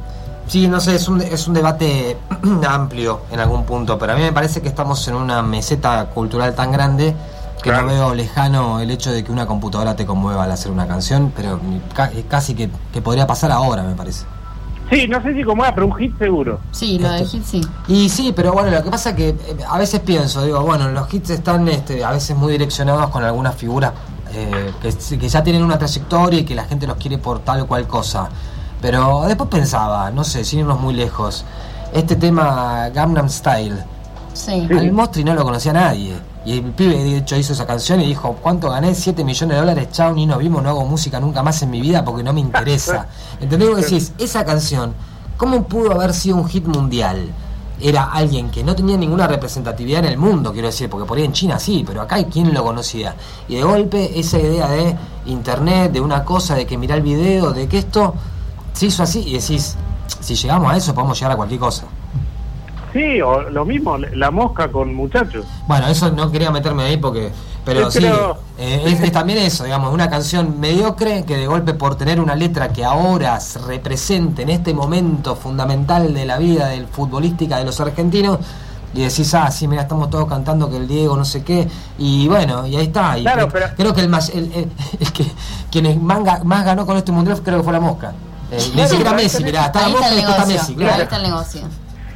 sí, 0.48 0.66
no 0.68 0.80
sé, 0.80 0.96
es 0.96 1.06
un, 1.08 1.20
es 1.20 1.46
un 1.46 1.54
debate 1.54 2.16
amplio 2.68 3.20
en 3.30 3.40
algún 3.40 3.64
punto, 3.64 3.96
pero 3.98 4.12
a 4.12 4.16
mí 4.16 4.22
me 4.22 4.32
parece 4.32 4.60
que 4.60 4.68
estamos 4.68 5.06
en 5.08 5.14
una 5.14 5.42
meseta 5.42 6.06
cultural 6.06 6.54
tan 6.54 6.72
grande 6.72 7.14
que 7.62 7.70
Claro. 7.70 7.86
no 7.86 7.92
veo 7.92 8.14
lejano 8.14 8.80
el 8.80 8.90
hecho 8.90 9.10
de 9.10 9.24
que 9.24 9.32
una 9.32 9.46
computadora 9.46 9.96
te 9.96 10.06
conmueva 10.06 10.44
al 10.44 10.52
hacer 10.52 10.70
una 10.70 10.86
canción, 10.86 11.32
pero 11.34 11.60
casi 12.28 12.54
que, 12.54 12.70
que 12.92 13.02
podría 13.02 13.26
pasar 13.26 13.50
ahora, 13.50 13.82
me 13.82 13.94
parece. 13.94 14.24
Sí, 14.90 15.06
no 15.06 15.20
sé 15.22 15.34
si 15.34 15.42
como 15.44 15.64
era, 15.64 15.74
pero 15.74 15.86
un 15.88 15.94
hit 15.96 16.16
seguro. 16.18 16.60
Sí, 16.70 16.98
lo 16.98 17.10
de 17.10 17.16
Esto- 17.22 17.30
hit 17.36 17.44
sí. 17.44 17.60
Y 17.88 18.08
sí, 18.08 18.32
pero 18.34 18.52
bueno, 18.52 18.70
lo 18.70 18.82
que 18.82 18.90
pasa 18.90 19.14
que 19.14 19.30
eh, 19.30 19.36
a 19.68 19.76
veces 19.76 20.00
pienso, 20.00 20.44
digo, 20.44 20.60
bueno, 20.62 20.88
los 20.90 21.12
hits 21.12 21.30
están 21.30 21.68
este, 21.68 22.02
a 22.04 22.10
veces 22.12 22.34
muy 22.36 22.52
direccionados 22.52 23.10
con 23.10 23.22
algunas 23.24 23.54
figuras 23.54 23.92
eh, 24.32 24.72
que, 24.80 25.18
que 25.18 25.28
ya 25.28 25.42
tienen 25.42 25.62
una 25.62 25.76
trayectoria 25.78 26.40
y 26.40 26.44
que 26.44 26.54
la 26.54 26.64
gente 26.64 26.86
los 26.86 26.96
quiere 26.96 27.18
por 27.18 27.40
tal 27.40 27.60
o 27.62 27.66
cual 27.66 27.86
cosa. 27.86 28.28
Pero 28.80 29.22
después 29.26 29.48
pensaba, 29.50 30.10
no 30.10 30.24
sé, 30.24 30.44
sin 30.44 30.60
irnos 30.60 30.80
muy 30.80 30.94
lejos, 30.94 31.44
este 31.92 32.16
tema 32.16 32.88
Gangnam 32.90 33.28
Style, 33.28 33.82
Sí. 34.34 34.68
al 34.70 34.92
Mostri 34.92 35.24
no 35.24 35.34
lo 35.34 35.42
conocía 35.42 35.72
nadie. 35.72 36.14
Y 36.44 36.52
el 36.58 36.62
pibe, 36.70 36.94
de 37.02 37.16
hecho, 37.18 37.36
hizo 37.36 37.52
esa 37.52 37.66
canción 37.66 38.00
y 38.00 38.06
dijo, 38.06 38.36
¿cuánto 38.40 38.70
gané? 38.70 38.94
7 38.94 39.24
millones 39.24 39.56
de 39.56 39.60
dólares, 39.60 39.88
chao, 39.90 40.12
ni 40.12 40.24
nos 40.26 40.38
vimos, 40.38 40.62
no 40.62 40.68
hago 40.70 40.84
música 40.84 41.18
nunca 41.18 41.42
más 41.42 41.60
en 41.62 41.70
mi 41.70 41.80
vida 41.80 42.04
porque 42.04 42.22
no 42.22 42.32
me 42.32 42.40
interesa. 42.40 43.08
¿Entendés 43.40 43.68
lo 43.68 43.74
que 43.74 43.82
decís? 43.82 44.12
Esa 44.16 44.44
canción, 44.44 44.94
¿cómo 45.36 45.64
pudo 45.64 45.92
haber 45.92 46.14
sido 46.14 46.36
un 46.36 46.48
hit 46.48 46.66
mundial? 46.66 47.28
Era 47.80 48.04
alguien 48.04 48.50
que 48.50 48.62
no 48.64 48.74
tenía 48.74 48.96
ninguna 48.96 49.26
representatividad 49.26 50.04
en 50.04 50.12
el 50.12 50.18
mundo, 50.18 50.52
quiero 50.52 50.68
decir, 50.68 50.88
porque 50.88 51.06
por 51.06 51.18
ahí 51.18 51.24
en 51.24 51.32
China 51.32 51.58
sí, 51.58 51.84
pero 51.86 52.02
acá 52.02 52.16
hay 52.16 52.24
quien 52.26 52.54
lo 52.54 52.64
conocía. 52.64 53.14
Y 53.48 53.56
de 53.56 53.62
golpe 53.62 54.18
esa 54.18 54.38
idea 54.38 54.68
de 54.68 54.96
internet, 55.26 55.92
de 55.92 56.00
una 56.00 56.24
cosa, 56.24 56.54
de 56.54 56.66
que 56.66 56.78
mirá 56.78 56.94
el 56.94 57.02
video, 57.02 57.52
de 57.52 57.68
que 57.68 57.78
esto 57.78 58.14
se 58.78 58.86
hizo 58.86 59.02
así 59.02 59.20
y 59.26 59.32
decís, 59.38 59.76
si 60.20 60.34
llegamos 60.36 60.72
a 60.72 60.76
eso 60.76 60.94
podemos 60.94 61.18
llegar 61.18 61.32
a 61.32 61.36
cualquier 61.36 61.60
cosa. 61.60 61.84
Sí, 62.92 63.20
o 63.20 63.42
lo 63.50 63.64
mismo, 63.64 63.98
la 63.98 64.30
mosca 64.30 64.70
con 64.72 64.94
muchachos. 64.94 65.44
Bueno, 65.66 65.88
eso 65.88 66.10
no 66.10 66.30
quería 66.30 66.50
meterme 66.50 66.84
ahí 66.84 66.96
porque. 66.96 67.30
Pero 67.64 67.90
Sí, 67.90 68.02
eh, 68.56 68.82
es, 68.86 69.00
es 69.00 69.12
también 69.12 69.40
eso, 69.40 69.64
digamos, 69.64 69.92
una 69.92 70.08
canción 70.08 70.58
mediocre 70.58 71.24
que 71.26 71.36
de 71.36 71.46
golpe 71.46 71.74
por 71.74 71.96
tener 71.96 72.18
una 72.18 72.34
letra 72.34 72.72
que 72.72 72.82
ahora 72.86 73.38
se 73.40 73.58
represente 73.58 74.40
en 74.42 74.48
este 74.48 74.72
momento 74.72 75.36
fundamental 75.36 76.14
de 76.14 76.24
la 76.24 76.38
vida 76.38 76.68
del 76.68 76.86
futbolística 76.86 77.58
de 77.58 77.66
los 77.66 77.78
argentinos, 77.80 78.38
y 78.94 79.02
decís, 79.02 79.34
ah, 79.34 79.50
sí, 79.50 79.68
mira, 79.68 79.82
estamos 79.82 80.08
todos 80.08 80.26
cantando 80.26 80.70
que 80.70 80.78
el 80.78 80.88
Diego 80.88 81.14
no 81.14 81.26
sé 81.26 81.42
qué, 81.44 81.68
y 81.98 82.26
bueno, 82.26 82.66
y 82.66 82.74
ahí 82.76 82.86
está. 82.86 83.18
Y 83.18 83.22
Claro, 83.22 83.48
creo, 83.48 83.52
pero- 83.66 83.76
creo 83.76 83.94
que 83.94 84.00
el, 84.00 84.08
más, 84.08 84.30
el, 84.30 84.50
el- 84.54 84.70
el 84.98 85.12
que 85.12 85.26
quienes 85.70 86.00
más, 86.00 86.42
más 86.46 86.64
ganó 86.64 86.86
con 86.86 86.96
este 86.96 87.12
mundial 87.12 87.38
creo 87.44 87.58
que 87.58 87.64
fue 87.64 87.72
la 87.74 87.80
Mosca. 87.80 88.14
Eh, 88.50 88.56
ni 88.58 88.72
Claro, 88.72 88.88
siquiera 88.88 89.12
Messi, 89.14 89.44
mirá, 89.44 89.66
está 89.66 89.80
la 89.80 89.86
Ahí 89.86 89.92
está 89.94 90.08
el 90.08 90.16
negocio. 90.16 90.46
Messi, 90.46 90.74
claro. 90.74 90.94
Ahí 90.94 91.02
está 91.02 91.16
el 91.16 91.22
negocio. 91.22 91.60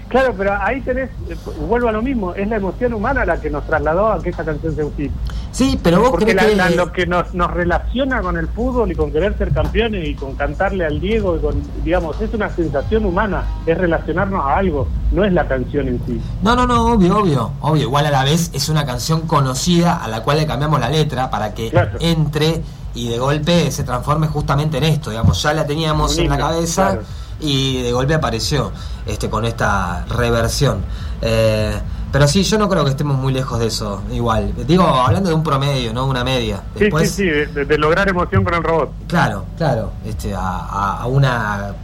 Claro, 0.08 0.34
pero 0.36 0.54
ahí 0.62 0.80
tenés, 0.82 1.08
eh, 1.30 1.36
vuelvo 1.66 1.88
a 1.88 1.92
lo 1.92 2.02
mismo, 2.02 2.34
es 2.34 2.46
la 2.46 2.56
emoción 2.56 2.92
humana 2.92 3.24
la 3.24 3.40
que 3.40 3.48
nos 3.48 3.64
trasladó 3.66 4.12
a 4.12 4.22
que 4.22 4.28
esta 4.28 4.44
canción 4.44 4.74
sea 4.74 4.84
un 4.84 4.94
hit. 4.94 5.10
Sí, 5.52 5.80
pero 5.82 6.00
vos 6.00 6.10
Porque 6.10 6.34
crees 6.36 6.54
la- 6.54 6.66
que... 6.68 6.76
la- 6.76 6.84
lo 6.84 6.92
que 6.92 7.06
nos, 7.06 7.32
nos 7.32 7.50
relaciona 7.50 8.20
con 8.20 8.36
el 8.36 8.46
fútbol 8.48 8.92
y 8.92 8.94
con 8.94 9.10
querer 9.10 9.38
ser 9.38 9.52
campeones 9.54 10.06
y 10.06 10.14
con 10.14 10.34
cantarle 10.34 10.84
al 10.84 11.00
Diego, 11.00 11.36
y 11.36 11.40
con, 11.40 11.62
digamos, 11.82 12.20
es 12.20 12.32
una 12.34 12.50
sensación 12.50 13.06
humana, 13.06 13.44
es 13.64 13.78
relacionarnos 13.78 14.44
a 14.44 14.56
algo, 14.58 14.86
no 15.12 15.24
es 15.24 15.32
la 15.32 15.48
canción 15.48 15.88
en 15.88 15.98
sí. 16.06 16.20
No, 16.42 16.54
no, 16.56 16.66
no, 16.66 16.92
obvio, 16.92 17.16
obvio, 17.18 17.50
obvio. 17.62 17.82
Igual 17.84 18.04
a 18.04 18.10
la 18.10 18.24
vez 18.24 18.50
es 18.52 18.68
una 18.68 18.84
canción 18.84 19.22
conocida 19.22 19.96
a 19.96 20.08
la 20.08 20.22
cual 20.22 20.36
le 20.38 20.46
cambiamos 20.46 20.78
la 20.78 20.90
letra 20.90 21.30
para 21.30 21.54
que 21.54 21.70
Claro. 21.70 21.96
entre 22.00 22.60
y 22.94 23.08
de 23.08 23.18
golpe 23.18 23.70
se 23.70 23.84
transforme 23.84 24.26
justamente 24.28 24.78
en 24.78 24.84
esto. 24.84 25.10
Digamos, 25.10 25.42
ya 25.42 25.52
la 25.54 25.66
teníamos 25.66 26.16
en 26.18 26.28
la 26.28 26.38
cabeza 26.38 26.90
claro. 26.90 27.02
y 27.40 27.82
de 27.82 27.92
golpe 27.92 28.14
apareció 28.14 28.72
este 29.06 29.28
con 29.30 29.44
esta 29.44 30.04
reversión. 30.06 30.84
Eh, 31.20 31.78
pero 32.10 32.28
sí, 32.28 32.42
yo 32.42 32.58
no 32.58 32.68
creo 32.68 32.84
que 32.84 32.90
estemos 32.90 33.16
muy 33.16 33.32
lejos 33.32 33.58
de 33.58 33.68
eso. 33.68 34.02
Igual, 34.12 34.52
digo, 34.66 34.84
hablando 34.84 35.30
de 35.30 35.34
un 35.34 35.42
promedio, 35.42 35.94
no 35.94 36.04
una 36.06 36.22
media. 36.24 36.62
Sí, 36.74 36.80
Después, 36.80 37.10
sí, 37.10 37.16
sí, 37.22 37.24
de, 37.24 37.46
de- 37.46 37.64
de 37.64 37.78
lograr 37.78 38.06
emoción 38.08 38.44
con 38.44 38.52
el 38.54 38.62
robot. 38.62 38.90
Claro, 39.08 39.46
claro, 39.56 39.92
este, 40.04 40.34
a, 40.34 40.40
a- 40.40 40.98
a 41.02 41.06
una 41.06 41.74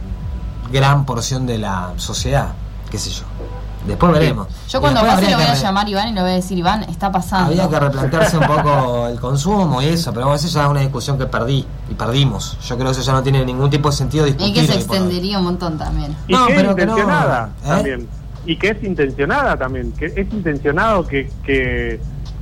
gran 0.71 1.03
porción 1.05 1.47
de 1.47 1.57
la 1.57 1.93
sociedad, 1.97 2.49
qué 2.91 2.99
sé 2.99 3.09
yo. 3.09 3.23
Después 3.87 4.11
veremos. 4.11 4.47
Yo 4.67 4.77
Y 4.77 4.81
cuando 4.81 5.01
después 5.01 5.21
pase 5.21 5.31
lo 5.31 5.37
voy 5.37 5.45
a 5.47 5.53
llamar 5.55 5.85
a 5.85 5.89
Iván 5.89 6.09
y 6.09 6.13
le 6.13 6.21
voy 6.21 6.29
a 6.31 6.33
decir, 6.33 6.57
Iván, 6.57 6.83
está 6.83 7.11
pasando. 7.11 7.51
Había 7.51 7.69
que 7.69 7.79
replantearse 7.79 8.37
un 8.37 8.45
poco 8.45 9.07
el 9.11 9.19
consumo 9.19 9.81
y 9.81 9.85
eso, 9.85 10.13
pero 10.13 10.33
eso 10.33 10.47
ya 10.47 10.63
es 10.65 10.69
una 10.69 10.81
discusión 10.81 11.17
que 11.17 11.25
perdí 11.25 11.65
y 11.89 11.93
perdimos. 11.93 12.57
Yo 12.67 12.75
creo 12.75 12.87
que 12.87 12.91
eso 12.91 13.01
ya 13.01 13.13
no 13.13 13.23
tiene 13.23 13.45
ningún 13.45 13.69
tipo 13.69 13.89
de 13.89 13.95
sentido 13.95 14.27
Y 14.27 14.33
discutir. 14.33 14.53
que 14.53 14.67
se 14.67 14.75
extendería 14.75 15.37
un 15.39 15.45
montón 15.45 15.77
también. 15.77 16.15
Y 16.27 16.33
No, 16.33 16.47
que 16.47 16.53
pero 16.55 16.69
es 16.71 16.75
que 16.75 16.85
no, 16.85 16.91
intencionada 16.93 17.49
¿eh? 17.63 17.67
también. 17.67 18.07
Y 18.45 18.57
que 18.57 18.69
es 18.69 18.83
intencionada 18.83 19.57
también, 19.57 19.91
que 19.93 20.05
es 20.07 20.17
intencionado 20.17 21.05
que, 21.05 21.29
que, 21.43 21.99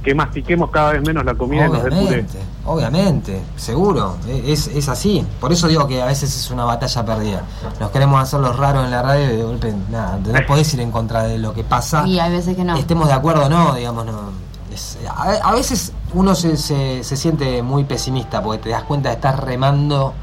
que 0.07 0.15
mastiquemos 0.15 0.69
cada 0.71 0.93
vez 0.93 1.01
menos 1.05 1.25
la 1.25 1.33
comida 1.35 1.67
y 1.67 1.69
nos. 1.69 1.81
Obviamente, 1.83 2.39
obviamente, 2.65 3.41
seguro, 3.57 4.15
e- 4.27 4.53
es, 4.53 4.67
es 4.67 4.87
así. 4.87 5.25
Por 5.41 5.51
eso 5.51 5.67
digo 5.67 5.85
que 5.87 6.01
a 6.01 6.05
veces 6.05 6.33
es 6.35 6.49
una 6.49 6.63
batalla 6.63 7.05
perdida. 7.05 7.41
Nos 7.79 7.91
queremos 7.91 8.21
hacer 8.21 8.39
los 8.39 8.55
raros 8.55 8.85
en 8.85 8.91
la 8.91 9.01
radio 9.01 9.25
y 9.33 9.35
de 9.37 9.43
golpe, 9.43 9.73
nada, 9.91 10.17
no 10.25 10.39
podés 10.47 10.73
ir 10.73 10.79
en 10.79 10.91
contra 10.91 11.23
de 11.23 11.37
lo 11.37 11.53
que 11.53 11.63
pasa. 11.65 12.07
Y 12.07 12.19
hay 12.19 12.31
veces 12.31 12.55
que 12.55 12.63
no. 12.63 12.77
estemos 12.77 13.07
de 13.07 13.13
acuerdo 13.13 13.45
o 13.45 13.49
no, 13.49 13.73
digamos, 13.75 14.05
no. 14.05 14.13
Es- 14.73 14.97
a, 15.09 15.23
a 15.49 15.51
veces 15.53 15.91
uno 16.13 16.35
se, 16.35 16.55
se, 16.55 17.03
se 17.03 17.17
siente 17.17 17.61
muy 17.61 17.83
pesimista 17.83 18.41
porque 18.41 18.59
te 18.63 18.69
das 18.69 18.83
cuenta 18.83 19.09
de 19.09 19.15
estar 19.15 19.43
remando 19.43 20.13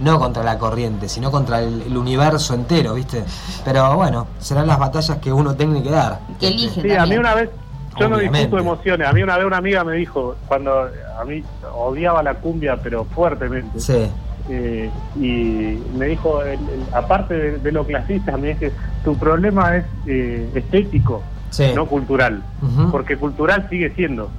no 0.00 0.18
contra 0.20 0.44
la 0.44 0.58
corriente, 0.58 1.08
sino 1.08 1.30
contra 1.30 1.60
el, 1.60 1.82
el 1.82 1.96
universo 1.96 2.54
entero, 2.54 2.94
¿viste? 2.94 3.24
Pero 3.64 3.96
bueno, 3.96 4.26
serán 4.38 4.66
las 4.68 4.78
batallas 4.78 5.18
que 5.18 5.32
uno 5.32 5.54
tenga 5.56 5.82
que 5.82 5.90
dar. 5.90 6.20
Que 6.38 6.48
elige 6.48 6.82
Sí, 6.82 6.90
a 6.92 7.04
mí 7.04 7.16
una 7.18 7.34
vez, 7.34 7.50
yo 8.00 8.08
no 8.08 8.16
discuto 8.18 8.58
emociones, 8.58 9.08
a 9.08 9.12
mí 9.12 9.22
una 9.22 9.36
vez 9.36 9.46
una 9.46 9.56
amiga 9.58 9.84
me 9.84 9.94
dijo, 9.96 10.36
cuando 10.46 10.88
a 11.20 11.24
mí 11.24 11.42
odiaba 11.74 12.22
la 12.22 12.34
cumbia, 12.34 12.76
pero 12.82 13.04
fuertemente, 13.04 13.80
Sí, 13.80 14.10
eh, 14.50 14.90
y 15.16 15.78
me 15.96 16.06
dijo, 16.06 16.42
el- 16.42 16.52
el- 16.58 16.94
aparte 16.94 17.34
de, 17.34 17.58
de 17.58 17.72
lo 17.72 17.84
clasista, 17.84 18.36
me 18.36 18.48
dice, 18.48 18.72
tu 19.04 19.16
problema 19.16 19.76
es 19.76 19.84
eh, 20.06 20.48
estético, 20.54 21.22
sí. 21.50 21.72
no 21.74 21.86
cultural, 21.86 22.42
porque 22.90 23.16
cultural 23.16 23.66
sigue 23.70 23.90
siendo. 23.90 24.30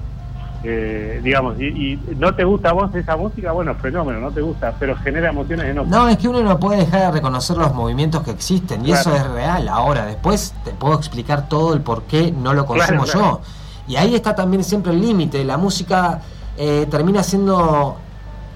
Eh, 0.64 1.22
digamos, 1.24 1.60
y, 1.60 1.66
y 1.94 2.00
no 2.18 2.34
te 2.36 2.44
gusta 2.44 2.70
a 2.70 2.74
vos 2.74 2.94
esa 2.94 3.16
música, 3.16 3.52
bueno, 3.52 3.74
fenómeno, 3.76 4.20
no 4.20 4.32
te 4.32 4.42
gusta, 4.42 4.74
pero 4.80 4.96
genera 4.98 5.30
emociones 5.30 5.68
enormes. 5.68 5.92
No, 5.96 6.08
es 6.10 6.18
que 6.18 6.28
uno 6.28 6.42
no 6.44 6.60
puede 6.60 6.80
dejar 6.80 7.02
de 7.02 7.12
reconocer 7.12 7.58
los 7.58 7.74
movimientos 7.74 8.24
que 8.24 8.32
existen 8.32 8.82
y 8.82 8.88
Claro. 8.92 9.02
eso 9.02 9.16
es 9.16 9.28
real. 9.32 9.68
Ahora, 9.70 10.06
después 10.06 10.54
te 10.66 10.72
puedo 10.72 10.96
explicar 10.96 11.48
todo 11.48 11.74
el 11.74 11.82
por 11.82 12.04
qué 12.04 12.32
no 12.32 12.54
lo 12.54 12.66
consumo 12.66 13.04
Claro, 13.04 13.20
claro. 13.20 13.42
yo. 13.42 13.42
Y 13.88 13.96
ahí 13.96 14.16
está 14.16 14.36
también 14.36 14.64
siempre 14.64 14.92
el 14.92 15.02
límite. 15.02 15.44
La 15.44 15.58
música 15.58 16.20
eh, 16.58 16.86
termina 16.92 17.24
siendo 17.24 17.96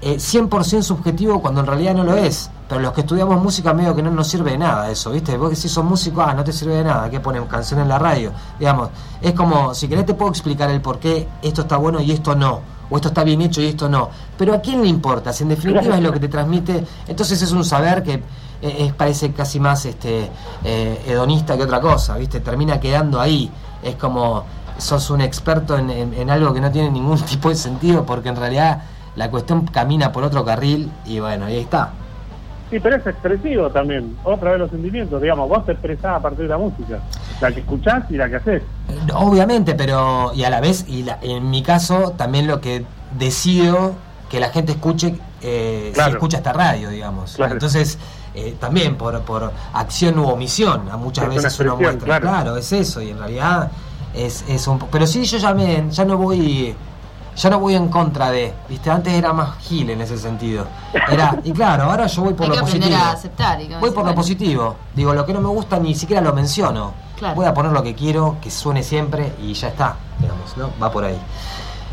eh, 0.02 0.16
100% 0.16 0.82
subjetivo 0.82 1.40
cuando 1.40 1.60
en 1.60 1.66
realidad 1.66 1.94
no 1.94 2.04
lo 2.04 2.14
es. 2.16 2.50
Pero 2.68 2.80
los 2.80 2.92
que 2.92 3.02
estudiamos 3.02 3.42
música 3.42 3.74
medio 3.74 3.94
que 3.94 4.02
no 4.02 4.10
nos 4.10 4.26
sirve 4.26 4.52
de 4.52 4.58
nada 4.58 4.90
eso, 4.90 5.10
¿viste? 5.10 5.36
Vos 5.36 5.50
que 5.50 5.56
si 5.56 5.68
sos 5.68 5.84
músico, 5.84 6.22
ah, 6.22 6.32
no 6.32 6.42
te 6.42 6.52
sirve 6.52 6.76
de 6.76 6.84
nada, 6.84 7.10
que 7.10 7.20
ponen 7.20 7.44
canción 7.46 7.80
en 7.80 7.88
la 7.88 7.98
radio. 7.98 8.32
Digamos, 8.58 8.88
es 9.20 9.34
como, 9.34 9.74
si 9.74 9.86
querés 9.86 10.06
te 10.06 10.14
puedo 10.14 10.30
explicar 10.30 10.70
el 10.70 10.80
por 10.80 10.98
qué 10.98 11.28
esto 11.42 11.62
está 11.62 11.76
bueno 11.76 12.00
y 12.00 12.12
esto 12.12 12.34
no. 12.34 12.60
O 12.90 12.96
esto 12.96 13.08
está 13.08 13.22
bien 13.24 13.40
hecho 13.42 13.60
y 13.60 13.66
esto 13.66 13.88
no. 13.88 14.08
Pero 14.38 14.54
¿a 14.54 14.60
quién 14.60 14.80
le 14.82 14.88
importa? 14.88 15.32
Si 15.32 15.42
en 15.42 15.50
definitiva 15.50 15.94
es 15.96 16.02
lo 16.02 16.12
que 16.12 16.20
te 16.20 16.28
transmite, 16.28 16.84
entonces 17.06 17.40
es 17.42 17.52
un 17.52 17.64
saber 17.64 18.02
que 18.02 18.14
eh, 18.14 18.22
es, 18.62 18.92
parece 18.94 19.32
casi 19.32 19.60
más 19.60 19.84
este 19.84 20.30
eh, 20.64 21.02
hedonista 21.06 21.56
que 21.56 21.64
otra 21.64 21.80
cosa, 21.80 22.16
¿viste? 22.16 22.40
Termina 22.40 22.80
quedando 22.80 23.20
ahí. 23.20 23.50
Es 23.82 23.96
como 23.96 24.44
sos 24.78 25.10
un 25.10 25.20
experto 25.20 25.76
en, 25.76 25.90
en- 25.90 26.14
en 26.14 26.30
algo 26.30 26.52
que 26.54 26.60
no 26.60 26.70
tiene 26.70 26.90
ningún 26.90 27.18
tipo 27.26 27.48
de 27.50 27.54
sentido 27.56 28.04
porque 28.06 28.30
en 28.30 28.36
realidad 28.36 28.82
la 29.16 29.30
cuestión 29.30 29.66
camina 29.66 30.10
por 30.12 30.24
otro 30.24 30.44
carril 30.44 30.90
y 31.04 31.20
bueno, 31.20 31.46
ahí 31.46 31.58
está. 31.58 31.92
Sí, 32.70 32.80
pero 32.80 32.96
es 32.96 33.06
expresivo 33.06 33.70
también, 33.70 34.16
otra 34.24 34.50
vez 34.52 34.58
los 34.60 34.70
sentimientos, 34.70 35.20
digamos, 35.20 35.48
vos 35.48 35.64
te 35.66 35.72
expresás 35.72 36.16
a 36.16 36.20
partir 36.20 36.40
de 36.42 36.48
la 36.48 36.58
música, 36.58 36.98
la 37.40 37.52
que 37.52 37.60
escuchás 37.60 38.04
y 38.10 38.16
la 38.16 38.28
que 38.28 38.36
haces. 38.36 38.62
Obviamente, 39.14 39.74
pero 39.74 40.32
y 40.34 40.44
a 40.44 40.50
la 40.50 40.60
vez, 40.60 40.84
y 40.88 41.02
la- 41.04 41.18
en 41.22 41.50
mi 41.50 41.62
caso, 41.62 42.12
también 42.16 42.46
lo 42.46 42.60
que 42.60 42.84
decido 43.18 43.92
que 44.30 44.40
la 44.40 44.48
gente 44.48 44.72
escuche, 44.72 45.14
eh, 45.42 45.90
Claro. 45.94 46.10
si 46.10 46.14
escucha 46.16 46.38
esta 46.38 46.52
radio, 46.52 46.88
digamos. 46.88 47.34
Claro. 47.36 47.52
Entonces, 47.52 47.98
eh, 48.34 48.56
también 48.58 48.96
por, 48.96 49.20
por 49.22 49.52
acción 49.74 50.18
u 50.18 50.26
omisión, 50.26 50.88
a 50.90 50.96
muchas 50.96 51.24
Es 51.24 51.30
una 51.30 51.36
veces 51.42 51.60
uno 51.60 51.70
expresión, 51.74 51.98
muestra. 52.08 52.20
claro. 52.20 52.56
es 52.56 52.72
eso, 52.72 53.00
y 53.02 53.10
en 53.10 53.18
realidad 53.18 53.70
es, 54.14 54.44
es 54.48 54.66
un 54.66 54.78
Pero 54.90 55.06
sí, 55.06 55.24
yo 55.24 55.38
ya, 55.38 55.54
me, 55.54 55.84
ya 55.90 56.04
no 56.04 56.16
voy. 56.16 56.74
Ya 57.36 57.50
no 57.50 57.58
voy 57.58 57.74
en 57.74 57.88
contra 57.88 58.30
de, 58.30 58.54
viste, 58.68 58.90
antes 58.90 59.12
era 59.12 59.32
más 59.32 59.58
gil 59.58 59.90
en 59.90 60.00
ese 60.00 60.16
sentido. 60.16 60.66
Era, 61.10 61.40
y 61.42 61.52
claro, 61.52 61.84
ahora 61.84 62.06
yo 62.06 62.22
voy 62.22 62.34
por 62.34 62.44
Hay 62.44 62.50
lo 62.50 62.54
que 62.56 62.60
positivo. 62.60 62.96
a 62.96 63.10
aceptar. 63.10 63.60
y 63.60 63.66
como 63.66 63.80
Voy 63.80 63.90
por 63.90 64.06
lo 64.06 64.14
positivo. 64.14 64.76
Digo, 64.94 65.12
lo 65.12 65.26
que 65.26 65.32
no 65.32 65.40
me 65.40 65.48
gusta 65.48 65.78
ni 65.78 65.94
siquiera 65.94 66.22
lo 66.22 66.32
menciono. 66.32 66.92
Claro. 67.18 67.34
Voy 67.34 67.46
a 67.46 67.54
poner 67.54 67.72
lo 67.72 67.82
que 67.82 67.94
quiero, 67.94 68.36
que 68.40 68.50
suene 68.50 68.82
siempre 68.82 69.32
y 69.42 69.52
ya 69.54 69.68
está, 69.68 69.96
digamos, 70.20 70.56
¿no? 70.56 70.70
Va 70.80 70.90
por 70.90 71.04
ahí. 71.04 71.18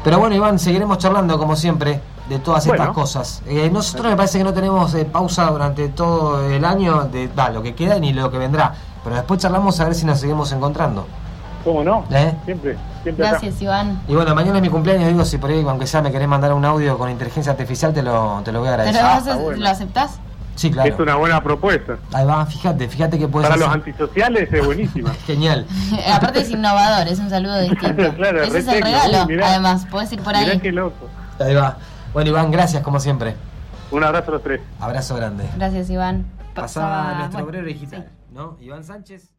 Pero 0.03 0.19
bueno, 0.19 0.35
Iván, 0.35 0.57
seguiremos 0.59 0.97
charlando 0.97 1.37
como 1.37 1.55
siempre 1.55 2.01
de 2.27 2.39
todas 2.39 2.65
estas 2.65 2.89
cosas. 2.89 3.41
Eh, 3.45 3.69
nosotros 3.71 4.09
me 4.09 4.15
parece 4.15 4.37
que 4.37 4.43
no 4.43 4.53
tenemos 4.53 4.93
eh, 4.95 5.05
pausa 5.05 5.45
durante 5.51 5.89
todo 5.89 6.43
el 6.49 6.63
año 6.65 7.03
de 7.05 7.27
va, 7.27 7.49
lo 7.49 7.61
que 7.61 7.75
queda 7.75 7.99
ni 7.99 8.13
lo 8.13 8.31
que 8.31 8.37
vendrá. 8.37 8.73
Pero 9.03 9.15
después 9.15 9.39
charlamos 9.39 9.79
a 9.79 9.85
ver 9.85 9.95
si 9.95 10.05
nos 10.05 10.19
seguimos 10.19 10.51
encontrando. 10.51 11.05
¿Cómo 11.63 11.83
no? 11.83 12.05
¿Eh? 12.11 12.33
Siempre, 12.45 12.77
siempre 13.03 13.25
acá. 13.27 13.39
Gracias, 13.39 13.61
Iván. 13.61 14.01
Y 14.07 14.15
bueno, 14.15 14.33
mañana 14.35 14.57
es 14.57 14.61
mi 14.63 14.69
cumpleaños, 14.69 15.07
digo, 15.07 15.23
si 15.25 15.37
por 15.37 15.49
ahí, 15.49 15.63
aunque 15.67 15.85
sea, 15.87 16.01
me 16.01 16.11
querés 16.11 16.27
mandar 16.27 16.53
un 16.53 16.65
audio 16.65 16.97
con 16.97 17.09
inteligencia 17.09 17.51
artificial, 17.51 17.93
te 17.93 18.01
lo, 18.01 18.41
te 18.43 18.51
lo 18.51 18.59
voy 18.59 18.69
a 18.69 18.77
¿Pero 18.77 18.83
agradecer. 18.89 19.03
vos 19.05 19.17
está 19.27 19.35
bueno. 19.37 19.59
lo 19.63 19.69
aceptás? 19.69 20.19
Sí, 20.55 20.69
claro. 20.69 20.93
Es 20.93 20.99
una 20.99 21.15
buena 21.15 21.41
propuesta. 21.41 21.97
Ahí 22.13 22.25
va, 22.25 22.45
fíjate, 22.45 22.87
fíjate 22.87 23.17
que 23.17 23.27
puedes 23.27 23.49
Para 23.49 23.59
los 23.59 23.69
antisociales 23.73 24.51
es 24.51 24.65
buenísima. 24.65 25.11
Genial. 25.25 25.65
Aparte 26.13 26.41
es 26.41 26.49
innovador, 26.49 27.07
es 27.07 27.19
un 27.19 27.29
saludo 27.29 27.59
distinto. 27.61 28.13
Claro, 28.15 28.43
Ese 28.43 28.59
es 28.59 28.67
el 28.67 28.81
regalo, 28.81 29.25
mirá. 29.27 29.49
además, 29.49 29.85
podés 29.89 30.11
ir 30.11 30.21
por 30.21 30.35
Mirá 30.37 30.51
ahí. 30.51 30.59
qué 30.59 30.71
loco. 30.71 31.07
Ahí 31.39 31.55
va. 31.55 31.77
Bueno, 32.13 32.29
Iván, 32.31 32.51
gracias 32.51 32.83
como 32.83 32.99
siempre. 32.99 33.35
Un 33.91 34.03
abrazo 34.03 34.31
a 34.31 34.33
los 34.35 34.43
tres. 34.43 34.61
Abrazo 34.79 35.15
grande. 35.15 35.45
Gracias, 35.55 35.89
Iván. 35.89 36.25
Pasaba 36.53 37.13
nuestro 37.13 37.31
bueno, 37.39 37.47
obrero 37.47 37.65
digital, 37.67 38.07
sí. 38.09 38.33
¿no? 38.35 38.57
Iván 38.59 38.83
Sánchez. 38.83 39.31